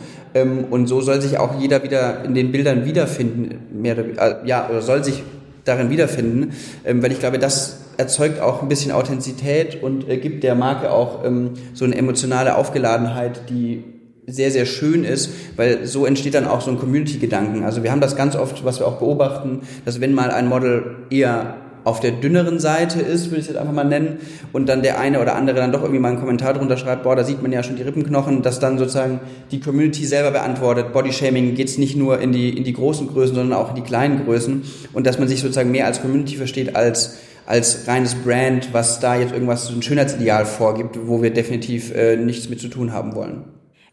Und 0.70 0.88
so 0.88 1.00
soll 1.00 1.20
sich 1.20 1.38
auch 1.38 1.60
jeder 1.60 1.84
wieder 1.84 2.24
in 2.24 2.34
den 2.34 2.50
Bildern 2.50 2.84
wiederfinden, 2.84 3.80
mehr 3.80 3.96
oder, 3.96 4.42
äh, 4.42 4.48
ja, 4.48 4.68
oder 4.68 4.82
soll 4.82 5.04
sich 5.04 5.22
darin 5.64 5.90
wiederfinden, 5.90 6.52
weil 6.84 7.12
ich 7.12 7.20
glaube, 7.20 7.38
das 7.38 7.83
erzeugt 7.96 8.40
auch 8.40 8.62
ein 8.62 8.68
bisschen 8.68 8.92
Authentizität 8.92 9.82
und 9.82 10.08
äh, 10.08 10.16
gibt 10.16 10.44
der 10.44 10.54
Marke 10.54 10.90
auch 10.90 11.24
ähm, 11.24 11.50
so 11.72 11.84
eine 11.84 11.96
emotionale 11.96 12.56
Aufgeladenheit, 12.56 13.48
die 13.48 13.84
sehr, 14.26 14.50
sehr 14.50 14.66
schön 14.66 15.04
ist, 15.04 15.30
weil 15.56 15.86
so 15.86 16.06
entsteht 16.06 16.34
dann 16.34 16.46
auch 16.46 16.60
so 16.60 16.70
ein 16.70 16.78
Community-Gedanken. 16.78 17.64
Also 17.64 17.82
wir 17.82 17.90
haben 17.90 18.00
das 18.00 18.16
ganz 18.16 18.36
oft, 18.36 18.64
was 18.64 18.80
wir 18.80 18.86
auch 18.86 18.98
beobachten, 18.98 19.62
dass 19.84 20.00
wenn 20.00 20.14
mal 20.14 20.30
ein 20.30 20.48
Model 20.48 20.96
eher 21.10 21.56
auf 21.84 22.00
der 22.00 22.12
dünneren 22.12 22.58
Seite 22.58 23.00
ist, 23.00 23.26
würde 23.26 23.36
ich 23.36 23.42
es 23.42 23.48
jetzt 23.48 23.58
einfach 23.58 23.74
mal 23.74 23.84
nennen, 23.84 24.18
und 24.52 24.68
dann 24.70 24.82
der 24.82 24.98
eine 24.98 25.20
oder 25.20 25.36
andere 25.36 25.56
dann 25.56 25.70
doch 25.70 25.82
irgendwie 25.82 26.00
mal 26.00 26.08
einen 26.08 26.18
Kommentar 26.18 26.54
drunter 26.54 26.78
schreibt, 26.78 27.02
boah, 27.02 27.14
da 27.14 27.24
sieht 27.24 27.42
man 27.42 27.52
ja 27.52 27.62
schon 27.62 27.76
die 27.76 27.82
Rippenknochen, 27.82 28.40
dass 28.40 28.58
dann 28.58 28.78
sozusagen 28.78 29.20
die 29.50 29.60
Community 29.60 30.06
selber 30.06 30.30
beantwortet, 30.30 30.94
Bodyshaming 30.94 31.54
geht's 31.54 31.76
nicht 31.76 31.94
nur 31.94 32.20
in 32.20 32.32
die, 32.32 32.56
in 32.56 32.64
die 32.64 32.72
großen 32.72 33.06
Größen, 33.08 33.36
sondern 33.36 33.58
auch 33.58 33.70
in 33.70 33.76
die 33.76 33.82
kleinen 33.82 34.24
Größen 34.24 34.62
und 34.94 35.06
dass 35.06 35.18
man 35.18 35.28
sich 35.28 35.40
sozusagen 35.40 35.70
mehr 35.70 35.84
als 35.84 36.00
Community 36.00 36.36
versteht 36.36 36.74
als 36.74 37.18
als 37.46 37.86
reines 37.86 38.14
Brand, 38.14 38.72
was 38.72 39.00
da 39.00 39.16
jetzt 39.16 39.32
irgendwas 39.32 39.66
so 39.66 39.74
ein 39.74 39.82
Schönheitsideal 39.82 40.46
vorgibt, 40.46 40.98
wo 41.06 41.22
wir 41.22 41.30
definitiv 41.30 41.94
äh, 41.94 42.16
nichts 42.16 42.48
mit 42.48 42.60
zu 42.60 42.68
tun 42.68 42.92
haben 42.92 43.14
wollen. 43.14 43.44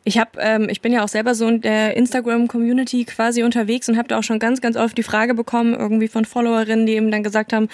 Ich 0.03 0.17
habe, 0.17 0.31
ähm, 0.39 0.67
ich 0.69 0.81
bin 0.81 0.93
ja 0.93 1.03
auch 1.03 1.07
selber 1.07 1.35
so 1.35 1.47
in 1.47 1.61
der 1.61 1.95
Instagram-Community 1.95 3.05
quasi 3.05 3.43
unterwegs 3.43 3.87
und 3.87 3.97
habe 3.97 4.07
da 4.07 4.17
auch 4.17 4.23
schon 4.23 4.39
ganz, 4.39 4.59
ganz 4.59 4.75
oft 4.75 4.97
die 4.97 5.03
Frage 5.03 5.35
bekommen, 5.35 5.75
irgendwie 5.75 6.07
von 6.07 6.25
Followerinnen, 6.25 6.87
die 6.87 6.93
eben 6.93 7.11
dann 7.11 7.21
gesagt 7.21 7.53
haben, 7.53 7.67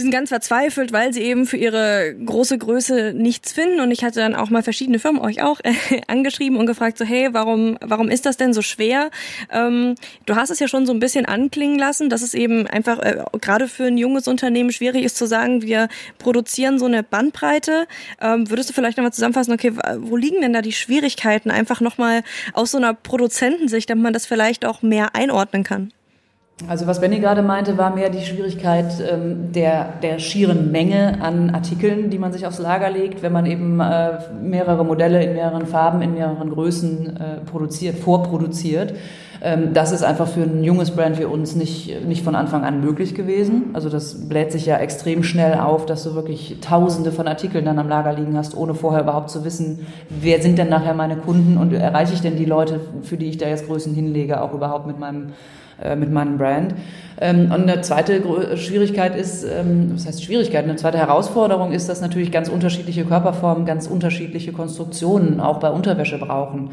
sie 0.00 0.04
sind 0.04 0.12
ganz 0.12 0.30
verzweifelt, 0.30 0.92
weil 0.92 1.12
sie 1.12 1.20
eben 1.20 1.46
für 1.46 1.58
ihre 1.58 2.14
große 2.24 2.56
Größe 2.56 3.12
nichts 3.14 3.52
finden. 3.52 3.80
Und 3.80 3.90
ich 3.90 4.02
hatte 4.02 4.20
dann 4.20 4.34
auch 4.34 4.48
mal 4.48 4.62
verschiedene 4.62 4.98
Firmen, 4.98 5.20
euch 5.20 5.42
auch, 5.42 5.60
äh, 5.62 5.74
angeschrieben 6.06 6.56
und 6.58 6.64
gefragt, 6.64 6.96
so, 6.96 7.04
hey, 7.04 7.28
warum, 7.32 7.76
warum 7.82 8.08
ist 8.08 8.24
das 8.24 8.38
denn 8.38 8.54
so 8.54 8.62
schwer? 8.62 9.10
Ähm, 9.52 9.96
du 10.24 10.36
hast 10.36 10.48
es 10.48 10.58
ja 10.58 10.68
schon 10.68 10.86
so 10.86 10.92
ein 10.94 11.00
bisschen 11.00 11.26
anklingen 11.26 11.78
lassen, 11.78 12.08
dass 12.08 12.22
es 12.22 12.32
eben 12.32 12.66
einfach 12.66 12.98
äh, 13.00 13.22
gerade 13.40 13.68
für 13.68 13.84
ein 13.84 13.98
junges 13.98 14.26
Unternehmen 14.26 14.72
schwierig 14.72 15.04
ist 15.04 15.18
zu 15.18 15.26
sagen, 15.26 15.60
wir 15.60 15.88
produzieren 16.18 16.78
so 16.78 16.86
eine 16.86 17.02
Bandbreite. 17.02 17.86
Ähm, 18.22 18.48
würdest 18.48 18.70
du 18.70 18.72
vielleicht 18.72 18.96
nochmal 18.96 19.12
zusammenfassen, 19.12 19.52
okay, 19.52 19.72
wo 19.98 20.16
liegen 20.16 20.40
denn 20.40 20.54
da 20.54 20.62
die 20.62 20.72
Schwierigkeiten? 20.72 21.50
Einfach 21.50 21.82
nochmal 21.82 22.22
aus 22.54 22.70
so 22.70 22.78
einer 22.78 22.94
Produzentensicht, 22.94 23.90
damit 23.90 24.02
man 24.02 24.14
das 24.14 24.24
vielleicht 24.24 24.64
auch 24.64 24.80
mehr 24.80 25.14
einordnen 25.14 25.62
kann. 25.62 25.92
Also 26.68 26.86
was 26.86 27.00
Benny 27.00 27.20
gerade 27.20 27.42
meinte, 27.42 27.78
war 27.78 27.94
mehr 27.94 28.10
die 28.10 28.20
Schwierigkeit 28.20 28.92
ähm, 29.10 29.52
der, 29.52 29.94
der 30.02 30.18
schieren 30.18 30.70
Menge 30.70 31.20
an 31.22 31.50
Artikeln, 31.50 32.10
die 32.10 32.18
man 32.18 32.32
sich 32.32 32.46
aufs 32.46 32.58
Lager 32.58 32.90
legt, 32.90 33.22
wenn 33.22 33.32
man 33.32 33.46
eben 33.46 33.80
äh, 33.80 34.18
mehrere 34.42 34.84
Modelle 34.84 35.22
in 35.24 35.32
mehreren 35.32 35.66
Farben, 35.66 36.02
in 36.02 36.14
mehreren 36.14 36.50
Größen 36.50 37.16
äh, 37.16 37.20
produziert, 37.50 37.98
vorproduziert. 37.98 38.94
Ähm, 39.42 39.72
das 39.72 39.90
ist 39.90 40.02
einfach 40.02 40.28
für 40.28 40.42
ein 40.42 40.62
junges 40.62 40.90
Brand 40.90 41.18
wie 41.18 41.24
uns 41.24 41.56
nicht, 41.56 42.06
nicht 42.06 42.22
von 42.22 42.34
Anfang 42.34 42.62
an 42.62 42.82
möglich 42.82 43.14
gewesen. 43.14 43.70
Also 43.72 43.88
das 43.88 44.28
bläht 44.28 44.52
sich 44.52 44.66
ja 44.66 44.76
extrem 44.76 45.22
schnell 45.22 45.54
auf, 45.54 45.86
dass 45.86 46.04
du 46.04 46.14
wirklich 46.14 46.58
tausende 46.60 47.10
von 47.10 47.26
Artikeln 47.26 47.64
dann 47.64 47.78
am 47.78 47.88
Lager 47.88 48.12
liegen 48.12 48.36
hast, 48.36 48.54
ohne 48.54 48.74
vorher 48.74 49.02
überhaupt 49.02 49.30
zu 49.30 49.44
wissen, 49.44 49.86
wer 50.08 50.42
sind 50.42 50.58
denn 50.58 50.68
nachher 50.68 50.94
meine 50.94 51.16
Kunden 51.16 51.56
und 51.56 51.72
erreiche 51.72 52.12
ich 52.12 52.20
denn 52.20 52.36
die 52.36 52.44
Leute, 52.44 52.80
für 53.02 53.16
die 53.16 53.30
ich 53.30 53.38
da 53.38 53.48
jetzt 53.48 53.66
Größen 53.66 53.94
hinlege, 53.94 54.42
auch 54.42 54.52
überhaupt 54.52 54.86
mit 54.86 54.98
meinem 54.98 55.32
äh, 55.82 55.96
mit 55.96 56.10
meinem 56.10 56.38
Brand. 56.38 56.74
Ähm, 57.20 57.52
und 57.52 57.68
eine 57.68 57.80
zweite 57.82 58.22
Schwierigkeit 58.56 59.16
ist, 59.16 59.44
ähm, 59.44 59.92
was 59.94 60.06
heißt 60.06 60.24
Schwierigkeit? 60.24 60.64
Eine 60.64 60.76
zweite 60.76 60.98
Herausforderung 60.98 61.72
ist, 61.72 61.88
dass 61.88 62.00
natürlich 62.00 62.32
ganz 62.32 62.48
unterschiedliche 62.48 63.04
Körperformen 63.04 63.66
ganz 63.66 63.86
unterschiedliche 63.86 64.52
Konstruktionen 64.52 65.40
auch 65.40 65.58
bei 65.58 65.70
Unterwäsche 65.70 66.18
brauchen. 66.18 66.70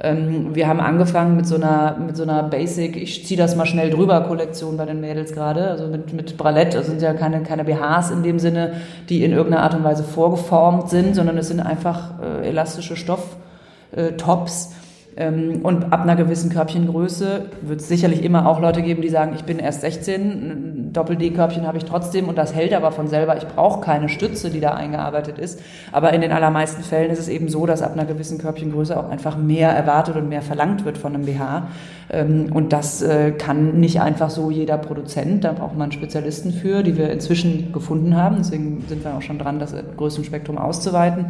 Ähm, 0.00 0.54
wir 0.54 0.68
haben 0.68 0.80
angefangen 0.80 1.36
mit 1.36 1.46
so 1.46 1.56
einer, 1.56 1.96
mit 1.98 2.16
so 2.16 2.22
einer 2.22 2.44
Basic, 2.44 2.96
ich 2.96 3.26
ziehe 3.26 3.38
das 3.38 3.56
mal 3.56 3.66
schnell 3.66 3.90
drüber 3.90 4.20
Kollektion 4.22 4.76
bei 4.76 4.86
den 4.86 5.00
Mädels 5.00 5.32
gerade, 5.32 5.68
also 5.68 5.88
mit, 5.88 6.12
mit 6.12 6.36
Bralette, 6.36 6.78
das 6.78 6.86
sind 6.86 7.02
ja 7.02 7.14
keine, 7.14 7.42
keine 7.42 7.64
BHs 7.64 8.12
in 8.12 8.22
dem 8.22 8.38
Sinne, 8.38 8.74
die 9.08 9.24
in 9.24 9.32
irgendeiner 9.32 9.64
Art 9.64 9.74
und 9.74 9.82
Weise 9.82 10.04
vorgeformt 10.04 10.90
sind, 10.90 11.16
sondern 11.16 11.36
es 11.38 11.48
sind 11.48 11.60
einfach 11.60 12.20
äh, 12.22 12.48
elastische 12.48 12.94
Stofftops. 12.94 14.66
Äh, 14.66 14.78
und 15.18 15.92
ab 15.92 16.02
einer 16.02 16.14
gewissen 16.14 16.48
Körbchengröße 16.50 17.46
wird 17.62 17.80
es 17.80 17.88
sicherlich 17.88 18.22
immer 18.22 18.46
auch 18.46 18.60
Leute 18.60 18.82
geben, 18.82 19.02
die 19.02 19.08
sagen, 19.08 19.32
ich 19.34 19.42
bin 19.42 19.58
erst 19.58 19.80
16, 19.80 20.20
ein 20.20 20.92
Doppel-D-Körbchen 20.92 21.66
habe 21.66 21.76
ich 21.76 21.84
trotzdem 21.84 22.28
und 22.28 22.38
das 22.38 22.54
hält 22.54 22.72
aber 22.72 22.92
von 22.92 23.08
selber. 23.08 23.36
Ich 23.36 23.46
brauche 23.46 23.80
keine 23.80 24.08
Stütze, 24.08 24.50
die 24.50 24.60
da 24.60 24.74
eingearbeitet 24.74 25.38
ist. 25.38 25.60
Aber 25.90 26.12
in 26.12 26.20
den 26.20 26.30
allermeisten 26.30 26.82
Fällen 26.82 27.10
ist 27.10 27.18
es 27.18 27.28
eben 27.28 27.48
so, 27.48 27.66
dass 27.66 27.82
ab 27.82 27.94
einer 27.94 28.04
gewissen 28.04 28.38
Körbchengröße 28.38 28.98
auch 28.98 29.10
einfach 29.10 29.36
mehr 29.36 29.70
erwartet 29.70 30.14
und 30.16 30.28
mehr 30.28 30.42
verlangt 30.42 30.84
wird 30.84 30.98
von 30.98 31.14
einem 31.14 31.26
BH. 31.26 31.66
Ähm, 32.10 32.50
und 32.52 32.72
das 32.72 33.02
äh, 33.02 33.32
kann 33.32 33.80
nicht 33.80 34.00
einfach 34.00 34.30
so 34.30 34.50
jeder 34.50 34.78
Produzent. 34.78 35.44
Da 35.44 35.52
braucht 35.52 35.76
man 35.76 35.92
Spezialisten 35.92 36.52
für, 36.52 36.82
die 36.82 36.96
wir 36.96 37.10
inzwischen 37.10 37.72
gefunden 37.72 38.16
haben. 38.16 38.36
Deswegen 38.38 38.84
sind 38.88 39.04
wir 39.04 39.14
auch 39.14 39.22
schon 39.22 39.38
dran, 39.38 39.58
das 39.58 39.74
Größenspektrum 39.96 40.58
auszuweiten. 40.58 41.26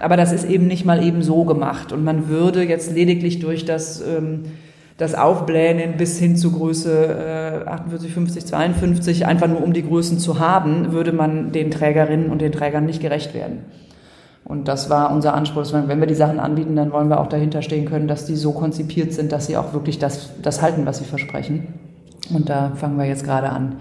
Aber 0.00 0.16
das 0.16 0.32
ist 0.32 0.48
eben 0.48 0.66
nicht 0.66 0.84
mal 0.84 1.02
eben 1.02 1.22
so 1.22 1.44
gemacht. 1.44 1.92
Und 1.92 2.04
man 2.04 2.28
würde 2.28 2.62
jetzt 2.62 2.92
lediglich 2.92 3.25
durch 3.38 3.64
das 3.64 4.00
ähm, 4.00 4.44
das 4.98 5.14
Aufblähen 5.14 5.96
bis 5.96 6.18
hin 6.18 6.36
zu 6.36 6.52
Größe 6.52 7.64
äh, 7.66 7.68
48, 7.68 8.12
50, 8.12 8.46
52, 8.46 9.26
einfach 9.26 9.48
nur 9.48 9.62
um 9.62 9.72
die 9.72 9.82
Größen 9.82 10.18
zu 10.18 10.38
haben, 10.38 10.92
würde 10.92 11.12
man 11.12 11.52
den 11.52 11.70
Trägerinnen 11.70 12.30
und 12.30 12.40
den 12.40 12.52
Trägern 12.52 12.86
nicht 12.86 13.00
gerecht 13.02 13.34
werden. 13.34 13.64
Und 14.44 14.68
das 14.68 14.88
war 14.88 15.10
unser 15.10 15.34
Anspruch. 15.34 15.64
Wenn 15.72 16.00
wir 16.00 16.06
die 16.06 16.14
Sachen 16.14 16.38
anbieten, 16.38 16.76
dann 16.76 16.92
wollen 16.92 17.08
wir 17.08 17.20
auch 17.20 17.26
dahinter 17.26 17.62
stehen 17.62 17.84
können, 17.84 18.08
dass 18.08 18.26
die 18.26 18.36
so 18.36 18.52
konzipiert 18.52 19.12
sind, 19.12 19.32
dass 19.32 19.46
sie 19.46 19.56
auch 19.56 19.72
wirklich 19.72 19.98
das, 19.98 20.30
das 20.40 20.62
halten, 20.62 20.86
was 20.86 20.98
sie 20.98 21.04
versprechen. 21.04 21.74
Und 22.32 22.48
da 22.48 22.72
fangen 22.76 22.96
wir 22.96 23.06
jetzt 23.06 23.24
gerade 23.24 23.50
an, 23.50 23.76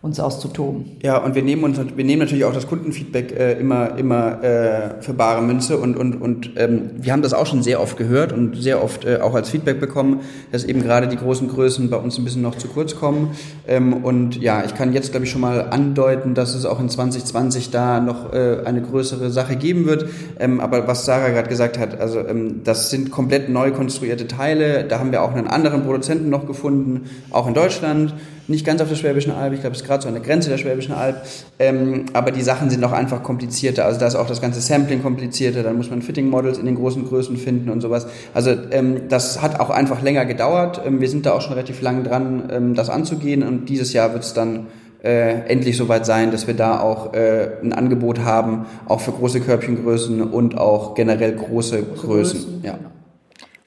uns 0.00 0.20
auszutoben. 0.20 0.96
Ja, 1.02 1.18
und 1.18 1.34
wir 1.34 1.42
nehmen 1.42 1.64
uns, 1.64 1.76
wir 1.76 2.04
nehmen 2.04 2.20
natürlich 2.20 2.44
auch 2.44 2.52
das 2.52 2.68
Kundenfeedback 2.68 3.32
äh, 3.32 3.54
immer, 3.54 3.98
immer 3.98 4.44
äh, 4.44 5.02
für 5.02 5.12
bare 5.12 5.42
Münze 5.42 5.76
und, 5.76 5.96
und, 5.96 6.22
und 6.22 6.52
ähm, 6.56 6.90
wir 6.98 7.12
haben 7.12 7.22
das 7.22 7.32
auch 7.32 7.46
schon 7.46 7.64
sehr 7.64 7.80
oft 7.80 7.96
gehört 7.96 8.32
und 8.32 8.54
sehr 8.54 8.82
oft 8.82 9.04
äh, 9.04 9.18
auch 9.20 9.34
als 9.34 9.50
Feedback 9.50 9.80
bekommen, 9.80 10.20
dass 10.52 10.62
eben 10.62 10.84
gerade 10.84 11.08
die 11.08 11.16
großen 11.16 11.48
Größen 11.48 11.90
bei 11.90 11.96
uns 11.96 12.16
ein 12.16 12.24
bisschen 12.24 12.42
noch 12.42 12.54
zu 12.54 12.68
kurz 12.68 12.94
kommen. 12.94 13.32
Ähm, 13.66 13.92
und 13.92 14.40
ja, 14.40 14.64
ich 14.64 14.76
kann 14.76 14.92
jetzt, 14.92 15.10
glaube 15.10 15.26
ich, 15.26 15.32
schon 15.32 15.40
mal 15.40 15.62
andeuten, 15.70 16.34
dass 16.34 16.54
es 16.54 16.64
auch 16.64 16.78
in 16.78 16.88
2020 16.88 17.72
da 17.72 17.98
noch 17.98 18.32
äh, 18.32 18.60
eine 18.64 18.82
größere 18.82 19.30
Sache 19.30 19.56
geben 19.56 19.86
wird. 19.86 20.08
Ähm, 20.38 20.60
aber 20.60 20.86
was 20.86 21.06
Sarah 21.06 21.30
gerade 21.30 21.48
gesagt 21.48 21.76
hat, 21.76 22.00
also 22.00 22.20
ähm, 22.20 22.60
das 22.62 22.90
sind 22.90 23.10
komplett 23.10 23.48
neu 23.48 23.72
konstruierte 23.72 24.28
Teile. 24.28 24.84
Da 24.84 25.00
haben 25.00 25.10
wir 25.10 25.22
auch 25.22 25.34
einen 25.34 25.48
anderen 25.48 25.82
Produzenten 25.82 26.30
noch 26.30 26.46
gefunden, 26.46 27.10
auch 27.32 27.48
in 27.48 27.54
Deutschland 27.54 28.14
nicht 28.48 28.64
ganz 28.64 28.80
auf 28.80 28.88
der 28.88 28.96
Schwäbischen 28.96 29.32
Alb, 29.32 29.52
ich 29.52 29.60
glaube, 29.60 29.74
es 29.74 29.82
ist 29.82 29.86
gerade 29.86 30.02
so 30.02 30.08
an 30.08 30.14
der 30.14 30.22
Grenze 30.22 30.48
der 30.48 30.58
Schwäbischen 30.58 30.94
Alb, 30.94 31.22
ähm, 31.58 32.06
aber 32.14 32.30
die 32.30 32.42
Sachen 32.42 32.70
sind 32.70 32.82
auch 32.84 32.92
einfach 32.92 33.22
komplizierter. 33.22 33.84
Also 33.84 34.00
da 34.00 34.06
ist 34.06 34.16
auch 34.16 34.26
das 34.26 34.40
ganze 34.40 34.60
Sampling 34.60 35.02
komplizierter, 35.02 35.62
dann 35.62 35.76
muss 35.76 35.90
man 35.90 36.02
Fitting-Models 36.02 36.58
in 36.58 36.66
den 36.66 36.74
großen 36.74 37.06
Größen 37.06 37.36
finden 37.36 37.70
und 37.70 37.80
sowas. 37.80 38.06
Also 38.34 38.54
ähm, 38.70 39.08
das 39.08 39.42
hat 39.42 39.60
auch 39.60 39.70
einfach 39.70 40.02
länger 40.02 40.24
gedauert. 40.24 40.80
Ähm, 40.84 41.00
wir 41.00 41.08
sind 41.08 41.26
da 41.26 41.32
auch 41.32 41.42
schon 41.42 41.52
relativ 41.52 41.82
lang 41.82 42.04
dran, 42.04 42.48
ähm, 42.50 42.74
das 42.74 42.90
anzugehen 42.90 43.42
und 43.42 43.68
dieses 43.68 43.92
Jahr 43.92 44.12
wird 44.12 44.24
es 44.24 44.32
dann 44.32 44.66
äh, 45.02 45.42
endlich 45.48 45.76
soweit 45.76 46.06
sein, 46.06 46.30
dass 46.30 46.46
wir 46.46 46.54
da 46.54 46.80
auch 46.80 47.14
äh, 47.14 47.50
ein 47.62 47.72
Angebot 47.72 48.20
haben, 48.20 48.66
auch 48.86 49.00
für 49.00 49.12
große 49.12 49.40
Körbchengrößen 49.40 50.22
und 50.22 50.58
auch 50.58 50.94
generell 50.94 51.36
große, 51.36 51.82
große 51.82 52.06
Größen. 52.06 52.40
Größen. 52.40 52.60
Ja. 52.64 52.78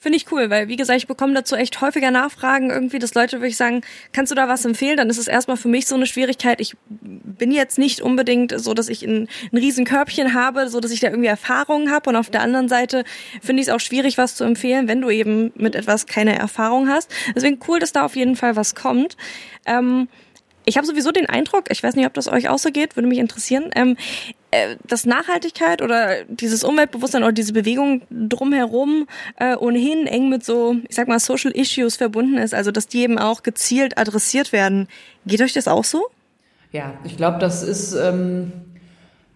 Finde 0.04 0.18
ich 0.18 0.32
cool, 0.32 0.50
weil 0.50 0.68
wie 0.68 0.78
gesagt, 0.78 0.98
ich 0.98 1.06
bekomme 1.06 1.36
dazu 1.36 1.56
echt 1.56 1.80
häufiger 1.80 2.10
Nachfragen 2.10 2.72
irgendwie, 2.72 2.98
dass 2.98 3.14
Leute 3.14 3.38
würde 3.38 3.50
ich 3.50 3.56
sagen, 3.56 3.82
kannst 4.14 4.32
du 4.32 4.36
da 4.36 4.48
was 4.48 4.66
empfehlen? 4.66 4.98
Dann 4.98 5.12
ist 5.12 5.20
es 5.20 5.28
erstmal 5.28 5.58
für 5.58 5.68
mich 5.68 5.86
so 5.86 5.94
eine 5.94 6.08
Schwierigkeit. 6.08 6.60
Ich 6.60 6.76
bin 6.90 7.52
jetzt 7.52 7.78
nicht 7.78 8.02
unbedingt 8.02 8.52
so, 8.60 8.74
dass 8.74 8.90
ich 8.90 9.04
ein, 9.04 9.30
ein 9.54 9.58
riesen 9.58 9.86
Körbchen 9.86 10.34
habe, 10.34 10.70
so 10.70 10.80
dass 10.80 10.90
ich 10.90 11.02
da 11.02 11.10
irgendwie 11.10 11.28
Erfahrungen 11.28 11.92
habe. 11.92 12.10
Und 12.10 12.16
auf 12.16 12.32
der 12.32 12.42
anderen 12.42 12.68
Seite 12.68 13.04
finde 13.44 13.62
ich 13.62 13.68
es 13.68 13.74
auch 13.74 13.80
schwierig, 13.80 14.18
was 14.18 14.34
zu 14.34 14.44
empfehlen, 14.44 14.88
wenn 14.88 15.02
du 15.02 15.12
eben 15.12 15.52
mit 15.54 15.76
etwas 15.76 16.08
keine 16.08 16.36
Erfahrung 16.36 16.90
hast. 16.90 17.12
Deswegen 17.36 17.60
cool, 17.68 17.78
dass 17.78 17.94
da 17.94 18.04
auf 18.04 18.16
jeden 18.16 18.36
Fall 18.36 18.56
was 18.56 18.74
kommt. 18.74 19.18
Ähm, 19.68 20.08
ich 20.66 20.78
habe 20.78 20.88
sowieso 20.88 21.12
den 21.12 21.28
Eindruck, 21.28 21.66
ich 21.70 21.84
weiß 21.84 21.96
nicht, 21.96 22.08
ob 22.08 22.16
das 22.16 22.28
euch 22.28 22.50
auch 22.50 22.58
so 22.58 22.72
geht, 22.72 22.96
würde 22.96 23.08
mich 23.08 23.20
interessieren, 23.20 23.70
ähm, 23.76 23.92
äh, 23.92 24.41
dass 24.86 25.06
Nachhaltigkeit 25.06 25.82
oder 25.82 26.24
dieses 26.28 26.64
Umweltbewusstsein 26.64 27.24
oder 27.24 27.32
diese 27.32 27.54
Bewegung 27.54 28.02
drumherum 28.10 29.08
äh, 29.38 29.56
ohnehin 29.56 30.08
eng 30.08 30.28
mit 30.28 30.44
so, 30.44 30.76
ich 30.90 30.96
sag 30.96 31.08
mal, 31.08 31.20
Social 31.20 31.52
Issues 31.52 31.96
verbunden 31.96 32.38
ist, 32.38 32.54
also 32.54 32.72
dass 32.72 32.88
die 32.88 33.02
eben 33.02 33.18
auch 33.18 33.44
gezielt 33.44 33.98
adressiert 33.98 34.52
werden. 34.52 34.88
Geht 35.26 35.42
euch 35.42 35.54
das 35.54 35.70
auch 35.70 35.86
so? 35.86 36.04
Ja, 36.74 36.94
ich 37.06 37.16
glaube, 37.16 37.40
das 37.40 37.64
ist, 37.64 37.94
ähm, 37.94 38.52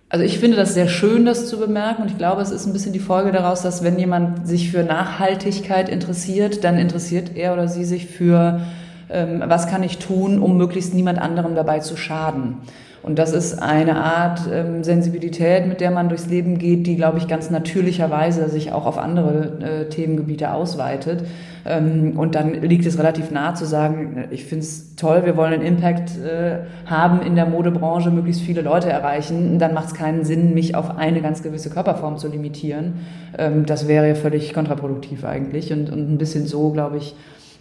also 0.09 0.25
ich 0.25 0.39
finde 0.39 0.57
das 0.57 0.73
sehr 0.73 0.89
schön, 0.89 1.25
das 1.25 1.47
zu 1.47 1.59
bemerken 1.59 2.03
und 2.03 2.11
ich 2.11 2.17
glaube, 2.17 2.41
es 2.41 2.51
ist 2.51 2.65
ein 2.65 2.73
bisschen 2.73 2.93
die 2.93 2.99
Folge 2.99 3.31
daraus, 3.31 3.61
dass 3.61 3.83
wenn 3.83 3.97
jemand 3.97 4.47
sich 4.47 4.69
für 4.69 4.83
Nachhaltigkeit 4.83 5.87
interessiert, 5.87 6.65
dann 6.65 6.77
interessiert 6.77 7.35
er 7.35 7.53
oder 7.53 7.69
sie 7.69 7.85
sich 7.85 8.07
für 8.07 8.61
ähm, 9.09 9.43
was 9.45 9.67
kann 9.67 9.83
ich 9.83 9.97
tun, 9.97 10.39
um 10.39 10.57
möglichst 10.57 10.93
niemand 10.93 11.19
anderem 11.19 11.55
dabei 11.55 11.79
zu 11.79 11.95
schaden. 11.95 12.57
Und 13.05 13.19
das 13.19 13.33
ist 13.33 13.61
eine 13.61 13.97
Art 13.97 14.41
ähm, 14.51 14.83
Sensibilität, 14.83 15.67
mit 15.67 15.79
der 15.79 15.91
man 15.91 16.09
durchs 16.09 16.25
Leben 16.25 16.57
geht, 16.57 16.87
die, 16.87 16.95
glaube 16.95 17.19
ich, 17.19 17.27
ganz 17.27 17.51
natürlicherweise 17.51 18.49
sich 18.49 18.71
auch 18.71 18.87
auf 18.87 18.97
andere 18.97 19.59
äh, 19.61 19.89
Themengebiete 19.89 20.51
ausweitet. 20.51 21.23
Ähm, 21.67 22.17
und 22.17 22.33
dann 22.33 22.55
liegt 22.63 22.83
es 22.87 22.97
relativ 22.97 23.29
nahe 23.29 23.53
zu 23.53 23.65
sagen, 23.65 24.25
ich 24.31 24.45
finde 24.45 24.65
es 24.65 24.95
toll, 24.95 25.21
wir 25.23 25.37
wollen 25.37 25.53
einen 25.53 25.61
Impact 25.61 26.17
äh, 26.17 26.61
haben 26.87 27.21
in 27.21 27.35
der 27.35 27.45
Modebranche, 27.45 28.09
möglichst 28.09 28.41
viele 28.41 28.61
Leute 28.61 28.89
erreichen. 28.89 29.59
Dann 29.59 29.75
macht 29.75 29.89
es 29.89 29.93
keinen 29.93 30.25
Sinn, 30.25 30.55
mich 30.55 30.73
auf 30.73 30.97
eine 30.97 31.21
ganz 31.21 31.43
gewisse 31.43 31.69
Körperform 31.69 32.17
zu 32.17 32.27
limitieren. 32.27 33.01
Ähm, 33.37 33.67
das 33.67 33.87
wäre 33.87 34.07
ja 34.07 34.15
völlig 34.15 34.51
kontraproduktiv 34.51 35.25
eigentlich. 35.25 35.71
Und, 35.71 35.91
und 35.91 36.11
ein 36.11 36.17
bisschen 36.17 36.47
so, 36.47 36.71
glaube 36.71 36.97
ich, 36.97 37.15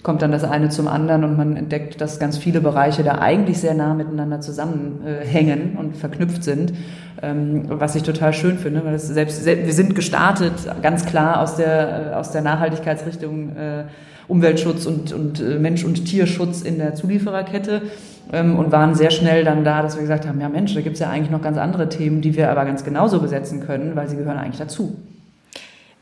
kommt 0.04 0.20
dann 0.20 0.30
das 0.30 0.44
eine 0.44 0.68
zum 0.68 0.86
anderen 0.86 1.24
und 1.24 1.36
man 1.36 1.56
entdeckt, 1.56 2.00
dass 2.00 2.20
ganz 2.20 2.36
viele 2.36 2.60
Bereiche 2.60 3.02
da 3.02 3.18
eigentlich 3.18 3.58
sehr 3.58 3.74
nah 3.74 3.94
miteinander 3.94 4.40
zusammenhängen 4.40 5.76
und 5.78 5.96
verknüpft 5.96 6.44
sind, 6.44 6.74
ähm, 7.22 7.64
was 7.68 7.96
ich 7.96 8.02
total 8.02 8.34
schön 8.34 8.58
finde, 8.58 8.84
weil 8.84 8.98
selbst, 8.98 9.44
wir 9.46 9.72
sind 9.72 9.94
gestartet 9.94 10.52
ganz 10.82 11.06
klar 11.06 11.40
aus 11.40 11.56
der, 11.56 12.12
äh, 12.12 12.14
aus 12.14 12.30
der 12.30 12.42
Nachhaltigkeitsrichtung 12.42 13.56
äh, 13.56 13.84
Umweltschutz 14.28 14.84
und, 14.84 15.12
und 15.12 15.40
äh, 15.40 15.58
Mensch- 15.58 15.84
und 15.84 16.04
Tierschutz 16.04 16.60
in 16.60 16.78
der 16.78 16.94
Zuliefererkette 16.94 17.82
ähm, 18.30 18.56
und 18.56 18.72
waren 18.72 18.94
sehr 18.94 19.10
schnell 19.10 19.42
dann 19.42 19.64
da, 19.64 19.80
dass 19.80 19.96
wir 19.96 20.02
gesagt 20.02 20.28
haben, 20.28 20.38
ja 20.38 20.50
Mensch, 20.50 20.74
da 20.74 20.82
gibt 20.82 20.94
es 20.94 21.00
ja 21.00 21.08
eigentlich 21.08 21.30
noch 21.30 21.42
ganz 21.42 21.56
andere 21.56 21.88
Themen, 21.88 22.20
die 22.20 22.36
wir 22.36 22.50
aber 22.50 22.66
ganz 22.66 22.84
genauso 22.84 23.20
besetzen 23.20 23.60
können, 23.60 23.96
weil 23.96 24.08
sie 24.08 24.16
gehören 24.16 24.36
eigentlich 24.36 24.58
dazu. 24.58 24.96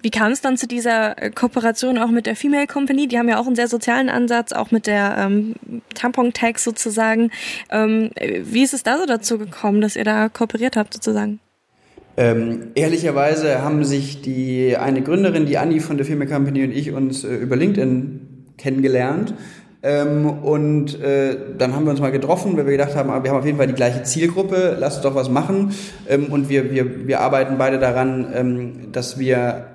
Wie 0.02 0.10
kam 0.10 0.32
es 0.32 0.40
dann 0.40 0.56
zu 0.56 0.66
dieser 0.66 1.22
äh, 1.22 1.30
Kooperation 1.30 1.96
auch 1.96 2.10
mit 2.10 2.26
der 2.26 2.34
Female 2.34 2.66
Company? 2.66 3.06
Die 3.06 3.18
haben 3.18 3.28
ja 3.28 3.38
auch 3.38 3.46
einen 3.46 3.54
sehr 3.54 3.68
sozialen 3.68 4.08
Ansatz, 4.08 4.52
auch 4.52 4.72
mit 4.72 4.88
der 4.88 5.16
ähm, 5.16 5.54
Tampon-Tag 5.94 6.58
sozusagen. 6.58 7.30
Ähm, 7.70 8.10
wie 8.42 8.62
ist 8.62 8.74
es 8.74 8.82
da 8.82 8.98
so 8.98 9.06
dazu 9.06 9.38
gekommen, 9.38 9.80
dass 9.80 9.94
ihr 9.94 10.04
da 10.04 10.28
kooperiert 10.28 10.76
habt 10.76 10.92
sozusagen? 10.92 11.38
Ähm, 12.16 12.72
ehrlicherweise 12.74 13.62
haben 13.62 13.84
sich 13.84 14.20
die 14.20 14.76
eine 14.76 15.02
Gründerin, 15.02 15.46
die 15.46 15.56
Anni 15.56 15.80
von 15.80 15.96
der 15.96 16.04
Female 16.04 16.28
Company 16.28 16.64
und 16.64 16.72
ich 16.72 16.92
uns 16.92 17.24
äh, 17.24 17.34
über 17.36 17.56
LinkedIn 17.56 18.54
kennengelernt. 18.58 19.34
Ähm, 19.84 20.28
und 20.28 21.00
äh, 21.00 21.36
dann 21.58 21.74
haben 21.74 21.84
wir 21.84 21.90
uns 21.90 22.00
mal 22.00 22.12
getroffen, 22.12 22.56
weil 22.56 22.66
wir 22.66 22.72
gedacht 22.72 22.94
haben, 22.94 23.10
ah, 23.10 23.22
wir 23.22 23.30
haben 23.30 23.38
auf 23.38 23.46
jeden 23.46 23.58
Fall 23.58 23.66
die 23.66 23.74
gleiche 23.74 24.02
Zielgruppe, 24.02 24.76
lasst 24.78 24.98
uns 24.98 25.04
doch 25.04 25.14
was 25.14 25.30
machen. 25.30 25.72
Ähm, 26.08 26.26
und 26.26 26.48
wir, 26.48 26.70
wir, 26.70 27.06
wir 27.06 27.20
arbeiten 27.20 27.56
beide 27.56 27.78
daran, 27.78 28.28
ähm, 28.34 28.92
dass 28.92 29.18
wir 29.18 29.71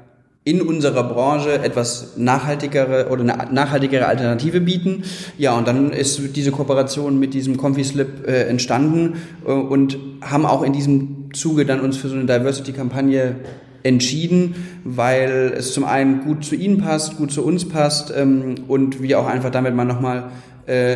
in 0.47 0.61
unserer 0.61 1.03
Branche 1.03 1.61
etwas 1.61 2.13
nachhaltigere 2.15 3.09
oder 3.09 3.21
eine 3.21 3.53
nachhaltigere 3.53 4.05
Alternative 4.05 4.61
bieten. 4.61 5.03
Ja, 5.37 5.57
und 5.57 5.67
dann 5.67 5.91
ist 5.91 6.21
diese 6.37 6.51
Kooperation 6.51 7.19
mit 7.19 7.33
diesem 7.33 7.57
ComfySlip 7.57 8.25
äh, 8.25 8.43
entstanden 8.43 9.15
äh, 9.45 9.51
und 9.51 9.97
haben 10.21 10.45
auch 10.45 10.63
in 10.63 10.71
diesem 10.71 11.31
Zuge 11.33 11.65
dann 11.65 11.81
uns 11.81 11.97
für 11.97 12.07
so 12.07 12.15
eine 12.15 12.23
Diversity-Kampagne 12.23 13.35
entschieden, 13.83 14.55
weil 14.85 15.53
es 15.57 15.73
zum 15.73 15.83
einen 15.83 16.21
gut 16.21 16.45
zu 16.45 16.55
ihnen 16.55 16.77
passt, 16.77 17.17
gut 17.17 17.33
zu 17.33 17.43
uns 17.43 17.67
passt 17.67 18.13
ähm, 18.15 18.55
und 18.69 19.01
wir 19.01 19.19
auch 19.19 19.27
einfach 19.27 19.49
damit 19.49 19.75
mal 19.75 19.83
nochmal, 19.83 20.31
äh, 20.65 20.95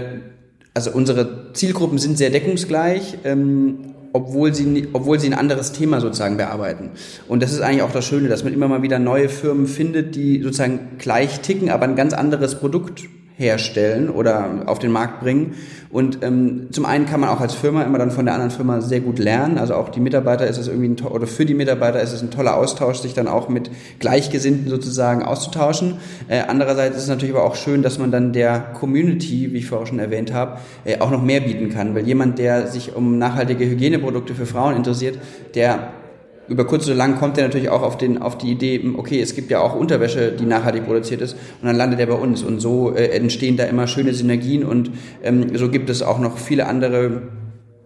also 0.74 0.92
unsere 0.92 1.52
Zielgruppen 1.52 1.98
sind 1.98 2.18
sehr 2.18 2.30
deckungsgleich 2.30 3.18
ähm, 3.26 3.80
obwohl 4.14 4.54
sie, 4.54 4.90
obwohl 4.94 5.20
sie 5.20 5.28
ein 5.28 5.34
anderes 5.34 5.72
Thema 5.72 6.02
sozusagen 6.02 6.38
bearbeiten. 6.38 6.92
Und 7.28 7.42
das 7.42 7.54
ist 7.54 7.62
eigentlich 7.62 7.84
auch 7.84 7.92
das 7.92 8.06
Schöne, 8.06 8.28
dass 8.28 8.44
man 8.44 8.54
immer 8.54 8.68
mal 8.68 8.82
wieder 8.82 9.00
neue 9.00 9.30
Firmen 9.30 9.68
findet, 9.68 10.16
die 10.16 10.42
sozusagen 10.42 10.98
gleich 10.98 11.42
ticken, 11.42 11.70
aber 11.70 11.86
ein 11.86 11.96
ganz 11.96 12.14
anderes 12.14 12.56
Produkt 12.56 13.04
herstellen 13.42 14.10
oder 14.10 14.64
auf 14.68 14.80
den 14.80 14.92
Markt 14.92 15.20
bringen. 15.20 15.56
Und 15.90 16.20
ähm, 16.24 16.68
zum 16.72 16.86
einen 16.86 17.06
kann 17.06 17.20
man 17.20 17.30
auch 17.30 17.42
als 17.42 17.54
Firma 17.54 17.84
immer 17.84 17.98
dann 17.98 18.12
von 18.12 18.26
der 18.26 18.34
anderen 18.34 18.52
Firma 18.52 18.80
sehr 18.80 19.02
gut 19.02 19.20
lernen. 19.20 19.58
Also 19.58 19.76
auch 19.76 19.90
die 19.90 20.00
Mitarbeiter 20.00 20.48
ist 20.48 20.58
es 20.58 20.70
irgendwie 20.70 20.88
ein, 20.88 21.06
oder 21.06 21.28
für 21.28 21.46
die 21.46 21.54
Mitarbeiter 21.54 22.02
ist 22.02 22.14
es 22.14 22.22
ein 22.22 22.32
toller 22.32 22.56
Austausch, 22.56 23.00
sich 23.00 23.14
dann 23.14 23.28
auch 23.28 23.50
mit 23.50 23.70
Gleichgesinnten 24.00 24.70
sozusagen 24.70 25.24
auszutauschen. 25.24 25.96
Äh, 26.30 26.44
andererseits 26.48 26.96
ist 26.96 27.04
es 27.04 27.10
natürlich 27.10 27.36
aber 27.36 27.44
auch 27.44 27.56
schön, 27.56 27.82
dass 27.82 28.00
man 28.00 28.12
dann 28.12 28.32
der 28.32 28.60
Community, 28.60 29.52
wie 29.52 29.58
ich 29.58 29.66
vorher 29.66 29.88
schon 29.88 30.00
erwähnt 30.00 30.34
habe, 30.34 30.60
äh, 30.86 31.00
auch 31.00 31.12
noch 31.12 31.22
mehr 31.22 31.42
bieten 31.42 31.70
kann. 31.70 31.94
Weil 31.94 32.08
jemand, 32.08 32.40
der 32.40 32.68
sich 32.68 32.96
um 32.96 33.18
nachhaltige 33.18 33.66
Hygieneprodukte 33.66 34.34
für 34.34 34.46
Frauen 34.46 34.78
interessiert, 34.78 35.18
der 35.56 35.90
über 36.48 36.66
kurz 36.66 36.86
oder 36.88 36.96
lang 36.96 37.18
kommt 37.18 37.38
er 37.38 37.46
natürlich 37.46 37.70
auch 37.70 37.82
auf, 37.82 37.98
den, 37.98 38.22
auf 38.22 38.38
die 38.38 38.52
Idee, 38.52 38.82
okay, 38.98 39.22
es 39.22 39.36
gibt 39.36 39.52
ja 39.52 39.62
auch 39.62 39.76
Unterwäsche, 39.76 40.32
die 40.32 40.46
nachhaltig 40.46 40.86
produziert 40.86 41.22
ist 41.22 41.34
und 41.62 41.68
dann 41.68 41.76
landet 41.76 42.00
er 42.00 42.08
bei 42.08 42.16
uns 42.16 42.44
und 42.44 42.60
so 42.60 42.94
äh, 42.94 43.10
entstehen 43.10 43.58
da 43.58 43.64
immer 43.66 43.88
schöne 43.88 44.14
Synergien 44.14 44.64
und 44.66 44.92
ähm, 45.24 45.56
so 45.56 45.70
gibt 45.70 45.90
es 45.90 46.02
auch 46.02 46.20
noch 46.20 46.38
viele 46.38 46.68
andere 46.68 47.22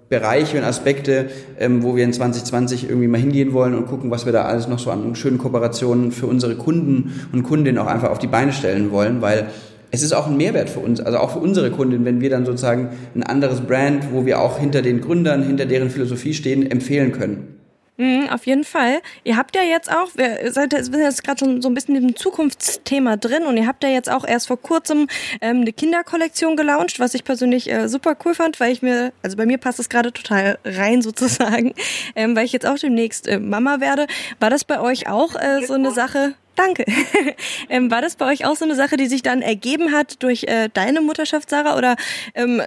Bereiche 0.08 0.60
und 0.60 0.64
Aspekte, 0.64 1.30
ähm, 1.60 1.84
wo 1.84 1.96
wir 1.96 2.04
in 2.04 2.14
2020 2.14 2.90
irgendwie 2.90 3.08
mal 3.08 3.20
hingehen 3.20 3.54
wollen 3.54 3.74
und 3.74 3.88
gucken, 3.88 4.12
was 4.12 4.26
wir 4.26 4.34
da 4.34 4.44
alles 4.44 4.68
noch 4.68 4.80
so 4.80 4.92
an 4.92 5.16
schönen 5.16 5.40
Kooperationen 5.40 6.12
für 6.12 6.28
unsere 6.28 6.56
Kunden 6.56 7.28
und 7.34 7.44
Kundinnen 7.44 7.80
auch 7.80 7.88
einfach 7.88 8.12
auf 8.12 8.20
die 8.20 8.28
Beine 8.28 8.54
stellen 8.54 8.92
wollen, 8.92 9.22
weil 9.22 9.48
es 9.92 10.04
ist 10.04 10.14
auch 10.14 10.28
ein 10.28 10.38
Mehrwert 10.38 10.70
für 10.70 10.80
uns, 10.80 11.00
also 11.00 11.18
auch 11.18 11.32
für 11.32 11.40
unsere 11.40 11.72
Kunden, 11.72 12.06
wenn 12.06 12.22
wir 12.22 12.30
dann 12.30 12.46
sozusagen 12.46 12.90
ein 13.16 13.24
anderes 13.24 13.62
Brand, 13.62 14.12
wo 14.12 14.26
wir 14.26 14.42
auch 14.42 14.60
hinter 14.60 14.82
den 14.82 15.02
Gründern, 15.02 15.44
hinter 15.44 15.66
deren 15.66 15.90
Philosophie 15.90 16.34
stehen, 16.34 16.70
empfehlen 16.70 17.12
können. 17.12 17.55
Mhm, 17.98 18.28
auf 18.30 18.46
jeden 18.46 18.66
Fall. 18.66 19.02
Ihr 19.24 19.38
habt 19.38 19.56
ja 19.56 19.64
jetzt 19.64 19.90
auch, 19.90 20.10
wir 20.16 20.52
sind 20.52 20.74
jetzt 20.74 21.24
gerade 21.24 21.40
schon 21.40 21.62
so 21.62 21.70
ein 21.70 21.74
bisschen 21.74 21.96
im 21.96 22.16
Zukunftsthema 22.16 23.16
drin 23.16 23.44
und 23.44 23.56
ihr 23.56 23.68
habt 23.68 23.84
ja 23.84 23.90
jetzt 23.90 24.12
auch 24.12 24.26
erst 24.28 24.48
vor 24.48 24.62
kurzem 24.62 25.08
ähm, 25.40 25.62
eine 25.62 25.72
Kinderkollektion 25.72 26.58
gelauncht, 26.58 27.00
was 27.00 27.14
ich 27.14 27.24
persönlich 27.24 27.72
äh, 27.72 27.88
super 27.88 28.18
cool 28.26 28.36
fand, 28.36 28.60
weil 28.60 28.74
ich 28.74 28.82
mir, 28.82 29.14
also 29.24 29.38
bei 29.38 29.46
mir 29.46 29.58
passt 29.58 29.80
es 29.80 29.88
gerade 29.88 30.12
total 30.12 30.60
rein 30.66 31.02
sozusagen, 31.02 31.74
ähm, 32.16 32.36
weil 32.36 32.44
ich 32.44 32.52
jetzt 32.52 32.66
auch 32.66 32.78
demnächst 32.78 33.30
äh, 33.30 33.40
Mama 33.40 33.80
werde. 33.80 34.08
War 34.42 34.50
das 34.50 34.66
bei 34.66 34.82
euch 34.82 35.08
auch 35.08 35.36
äh, 35.36 35.66
so 35.66 35.76
eine 35.76 35.92
Sache? 35.92 36.34
Danke. 36.56 36.86
ähm, 37.70 37.92
war 37.92 38.02
das 38.02 38.18
bei 38.18 38.26
euch 38.26 38.46
auch 38.46 38.58
so 38.58 38.66
eine 38.66 38.76
Sache, 38.76 38.98
die 38.98 39.08
sich 39.08 39.22
dann 39.22 39.42
ergeben 39.42 39.94
hat 39.94 40.22
durch 40.22 40.44
äh, 40.44 40.70
deine 40.74 41.00
Mutterschaft, 41.00 41.50
Sarah? 41.50 41.78
Oder 41.78 41.96
ähm, 42.34 42.62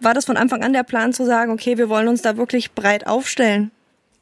war 0.00 0.14
das 0.14 0.24
von 0.24 0.36
Anfang 0.36 0.64
an 0.64 0.72
der 0.72 0.82
Plan 0.82 1.12
zu 1.12 1.24
sagen, 1.24 1.52
okay, 1.52 1.78
wir 1.78 1.88
wollen 1.88 2.08
uns 2.08 2.22
da 2.22 2.36
wirklich 2.36 2.72
breit 2.72 3.06
aufstellen? 3.06 3.70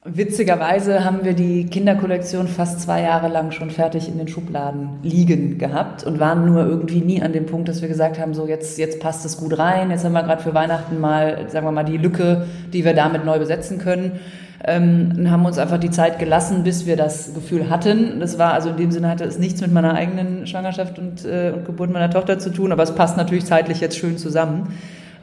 Witzigerweise 0.09 1.05
haben 1.05 1.25
wir 1.25 1.35
die 1.35 1.67
Kinderkollektion 1.67 2.47
fast 2.47 2.81
zwei 2.81 3.03
Jahre 3.03 3.27
lang 3.27 3.51
schon 3.51 3.71
fertig 3.71 4.07
in 4.07 4.19
den 4.19 4.29
Schubladen 4.29 4.91
liegen 5.03 5.59
gehabt 5.59 6.05
und 6.05 6.21
waren 6.21 6.47
nur 6.47 6.65
irgendwie 6.65 7.01
nie 7.01 7.21
an 7.21 7.33
dem 7.33 7.47
Punkt, 7.47 7.69
dass 7.69 7.83
wir 7.83 7.89
gesagt 7.89 8.17
haben, 8.21 8.33
so 8.33 8.47
jetzt, 8.47 8.79
jetzt 8.79 9.01
passt 9.01 9.27
es 9.27 9.37
gut 9.37 9.59
rein, 9.59 9.91
jetzt 9.91 10.05
haben 10.05 10.13
wir 10.13 10.23
gerade 10.23 10.41
für 10.41 10.55
Weihnachten 10.55 11.01
mal, 11.01 11.47
sagen 11.49 11.67
wir 11.67 11.73
mal, 11.73 11.83
die 11.83 11.97
Lücke, 11.97 12.47
die 12.73 12.85
wir 12.85 12.95
damit 12.95 13.25
neu 13.25 13.41
besetzen 13.41 13.79
können. 13.79 14.21
Ähm, 14.65 15.13
und 15.17 15.31
haben 15.31 15.45
uns 15.45 15.59
einfach 15.59 15.79
die 15.79 15.91
Zeit 15.91 16.21
gelassen, 16.21 16.63
bis 16.63 16.87
wir 16.87 16.97
das 16.97 17.35
Gefühl 17.35 17.69
hatten. 17.69 18.21
Das 18.21 18.39
war 18.39 18.55
also 18.55 18.71
in 18.71 18.77
dem 18.77 18.93
Sinne 18.93 19.09
hatte 19.09 19.25
es 19.25 19.39
nichts 19.39 19.61
mit 19.61 19.73
meiner 19.73 19.95
eigenen 19.95 20.47
Schwangerschaft 20.47 21.01
und, 21.01 21.25
äh, 21.25 21.53
und 21.55 21.65
Geburt 21.65 21.91
meiner 21.91 22.11
Tochter 22.11 22.39
zu 22.39 22.51
tun, 22.51 22.71
aber 22.71 22.85
es 22.85 22.95
passt 22.95 23.17
natürlich 23.17 23.45
zeitlich 23.45 23.81
jetzt 23.81 23.99
schön 23.99 24.19
zusammen. 24.19 24.69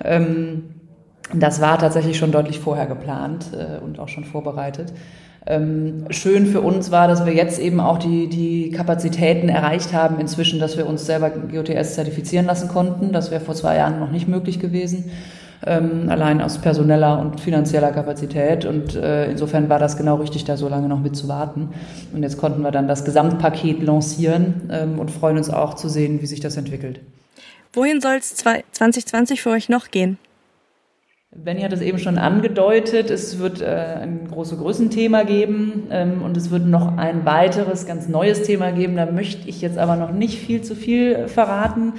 Ähm, 0.04 0.64
das 1.32 1.62
war 1.62 1.78
tatsächlich 1.80 2.18
schon 2.18 2.32
deutlich 2.32 2.60
vorher 2.60 2.86
geplant 2.86 3.48
äh, 3.54 3.84
und 3.84 4.00
auch 4.00 4.10
schon 4.10 4.26
vorbereitet. 4.26 4.94
Ähm, 5.46 6.06
schön 6.10 6.46
für 6.46 6.62
uns 6.62 6.90
war, 6.92 7.08
dass 7.08 7.26
wir 7.26 7.34
jetzt 7.34 7.60
eben 7.60 7.80
auch 7.80 7.98
die, 7.98 8.28
die 8.28 8.72
Kapazitäten 8.72 9.50
erreicht 9.50 9.94
haben 9.94 10.20
inzwischen, 10.20 10.60
dass 10.60 10.78
wir 10.78 10.88
uns 10.88 11.06
selber 11.06 11.30
GOTS 11.30 11.96
zertifizieren 11.96 12.46
lassen 12.46 12.70
konnten. 12.70 13.12
Das 13.12 13.30
wäre 13.30 13.42
vor 13.42 13.56
zwei 13.56 13.76
Jahren 13.76 14.00
noch 14.00 14.10
nicht 14.10 14.30
möglich 14.30 14.60
gewesen, 14.62 15.12
ähm, 15.66 16.08
allein 16.08 16.42
aus 16.42 16.60
personeller 16.60 17.20
und 17.20 17.42
finanzieller 17.42 17.92
Kapazität. 17.92 18.64
Und 18.64 18.96
äh, 18.96 19.30
insofern 19.32 19.68
war 19.68 19.80
das 19.80 19.98
genau 19.98 20.16
richtig, 20.16 20.46
da 20.46 20.56
so 20.56 20.70
lange 20.70 20.88
noch 20.88 21.02
mit 21.02 21.18
zu 21.18 21.28
warten. 21.28 21.70
Und 22.14 22.24
jetzt 22.24 22.38
konnten 22.38 22.62
wir 22.62 22.72
dann 22.72 22.88
das 22.88 23.04
Gesamtpaket 23.04 23.84
lancieren 23.84 24.70
ähm, 24.72 24.98
und 24.98 25.12
freuen 25.12 25.38
uns 25.38 25.50
auch 25.50 25.74
zu 25.74 25.90
sehen, 25.90 26.22
wie 26.22 26.26
sich 26.26 26.40
das 26.40 26.56
entwickelt. 26.56 27.02
Wohin 27.74 28.00
soll 28.00 28.16
es 28.16 28.34
2020 28.36 29.42
für 29.42 29.50
euch 29.50 29.68
noch 29.68 29.92
gehen? 29.92 30.18
Benny 31.36 31.62
hat 31.62 31.74
es 31.74 31.82
eben 31.82 31.98
schon 31.98 32.20
angedeutet, 32.20 33.10
es 33.10 33.40
wird 33.40 33.60
äh, 33.60 33.98
ein 34.02 34.28
großes 34.30 34.60
Größenthema 34.60 35.24
geben 35.24 35.88
ähm, 35.90 36.22
und 36.22 36.38
es 36.38 36.52
wird 36.52 36.68
noch 36.68 36.98
ein 36.98 37.26
weiteres, 37.26 37.88
ganz 37.88 38.08
neues 38.08 38.44
Thema 38.44 38.72
geben. 38.72 38.96
Da 38.98 39.08
möchte 39.08 39.50
ich 39.50 39.60
jetzt 39.60 39.80
aber 39.80 39.96
noch 39.96 40.12
nicht 40.12 40.38
viel 40.38 40.62
zu 40.62 40.76
viel 40.76 41.28
verraten. 41.28 41.94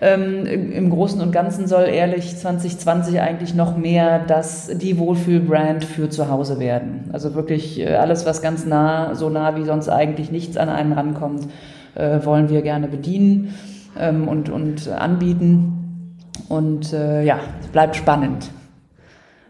Ähm, 0.00 0.44
Im 0.44 0.90
Großen 0.90 1.20
und 1.20 1.30
Ganzen 1.30 1.68
soll 1.68 1.84
ehrlich 1.84 2.36
2020 2.36 3.20
eigentlich 3.20 3.54
noch 3.54 3.76
mehr 3.76 4.24
das, 4.26 4.66
die 4.66 4.98
Wohlfühlbrand 4.98 5.84
für 5.84 6.08
zu 6.08 6.28
Hause 6.28 6.58
werden. 6.58 7.10
Also 7.12 7.36
wirklich 7.36 7.78
äh, 7.78 7.94
alles, 7.94 8.26
was 8.26 8.42
ganz 8.42 8.66
nah, 8.66 9.14
so 9.14 9.30
nah 9.30 9.56
wie 9.56 9.64
sonst 9.64 9.88
eigentlich 9.88 10.32
nichts 10.32 10.56
an 10.56 10.68
einen 10.68 10.92
rankommt, 10.94 11.46
äh, 11.94 12.24
wollen 12.24 12.48
wir 12.48 12.62
gerne 12.62 12.88
bedienen 12.88 13.54
ähm, 13.96 14.26
und, 14.26 14.48
und 14.48 14.88
anbieten. 14.88 16.16
Und 16.48 16.92
äh, 16.92 17.22
ja, 17.22 17.38
es 17.60 17.68
bleibt 17.68 17.94
spannend. 17.94 18.50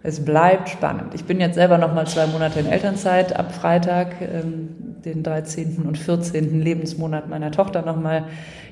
Es 0.02 0.24
bleibt 0.24 0.70
spannend. 0.70 1.14
Ich 1.14 1.24
bin 1.24 1.40
jetzt 1.40 1.56
selber 1.56 1.76
noch 1.76 1.92
mal 1.92 2.06
zwei 2.06 2.26
Monate 2.26 2.60
in 2.60 2.66
Elternzeit 2.66 3.36
ab 3.36 3.54
Freitag, 3.54 4.14
ähm, 4.22 4.70
den 5.04 5.22
13. 5.22 5.84
und 5.86 5.98
14. 5.98 6.62
Lebensmonat 6.62 7.28
meiner 7.28 7.50
Tochter 7.50 7.82
noch 7.82 8.00
mal 8.00 8.24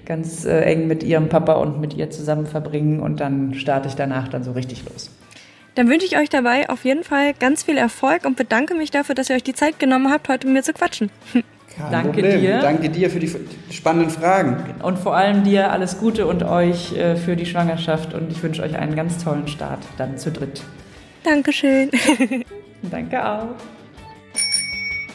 ganz 0.07 0.47
äh, 0.47 0.61
eng 0.61 0.87
mit 0.87 1.03
ihrem 1.03 1.29
Papa 1.29 1.55
und 1.55 1.81
mit 1.81 1.95
ihr 1.95 2.11
zusammen 2.11 2.47
verbringen 2.47 3.01
und 3.01 3.21
dann 3.21 3.55
starte 3.55 3.88
ich 3.88 3.95
danach 3.95 4.29
dann 4.29 4.43
so 4.43 4.53
richtig 4.53 4.85
los. 4.88 5.11
Dann 5.75 5.88
wünsche 5.91 6.07
ich 6.07 6.17
euch 6.17 6.31
dabei 6.31 6.71
auf 6.71 6.85
jeden 6.85 7.05
Fall 7.05 7.35
ganz 7.35 7.62
viel 7.62 7.77
Erfolg 7.77 8.25
und 8.25 8.37
bedanke 8.37 8.75
mich 8.75 8.91
dafür, 8.91 9.14
dass 9.14 9.29
ihr 9.29 9.37
euch 9.37 9.45
die 9.45 9.55
Zeit 9.55 9.79
genommen 9.79 10.11
habt, 10.11 10.29
heute 10.29 10.47
mit 10.47 10.55
mir 10.57 10.62
zu 10.62 10.73
quatschen. 10.73 11.11
Kein 11.33 11.93
Danke 11.93 12.23
Problem. 12.23 12.41
dir. 12.41 12.59
Danke 12.59 12.88
dir 12.88 13.11
für 13.11 13.21
die 13.21 13.31
spannenden 13.71 14.11
Fragen. 14.11 14.57
Und 14.83 14.99
vor 14.99 15.14
allem 15.14 15.45
dir 15.45 15.71
alles 15.71 15.99
Gute 15.99 16.27
und 16.27 16.43
euch 16.43 16.97
äh, 16.97 17.17
für 17.17 17.37
die 17.37 17.47
Schwangerschaft 17.47 18.14
und 18.14 18.33
ich 18.33 18.43
wünsche 18.43 18.62
euch 18.62 18.77
einen 18.77 18.97
ganz 18.97 19.23
tollen 19.23 19.47
Start 19.47 19.81
dann 19.99 20.19
zu 20.19 20.33
dritt. 20.33 20.62
Dankeschön. 21.24 21.90
Danke 22.83 23.24
auch. 23.24 23.48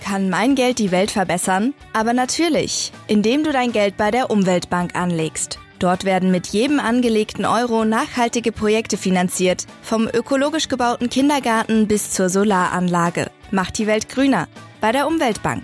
Kann 0.04 0.30
mein 0.30 0.56
Geld 0.56 0.80
die 0.80 0.92
Welt 0.92 1.12
verbessern? 1.12 1.74
Aber 1.94 2.14
natürlich, 2.14 2.92
indem 3.08 3.44
du 3.44 3.52
dein 3.52 3.72
Geld 3.72 3.96
bei 3.96 4.12
der 4.12 4.30
Umweltbank 4.30 4.96
anlegst. 4.96 5.60
Dort 5.80 6.06
werden 6.06 6.32
mit 6.32 6.48
jedem 6.48 6.80
angelegten 6.80 7.46
Euro 7.46 7.84
nachhaltige 7.84 8.52
Projekte 8.52 8.98
finanziert, 8.98 9.66
vom 9.82 10.08
ökologisch 10.08 10.70
gebauten 10.70 11.10
Kindergarten 11.10 11.88
bis 11.88 12.12
zur 12.12 12.30
Solaranlage. 12.30 13.32
Macht 13.52 13.78
die 13.78 13.88
Welt 13.88 14.08
grüner 14.08 14.48
bei 14.82 14.92
der 14.92 15.08
Umweltbank. 15.08 15.64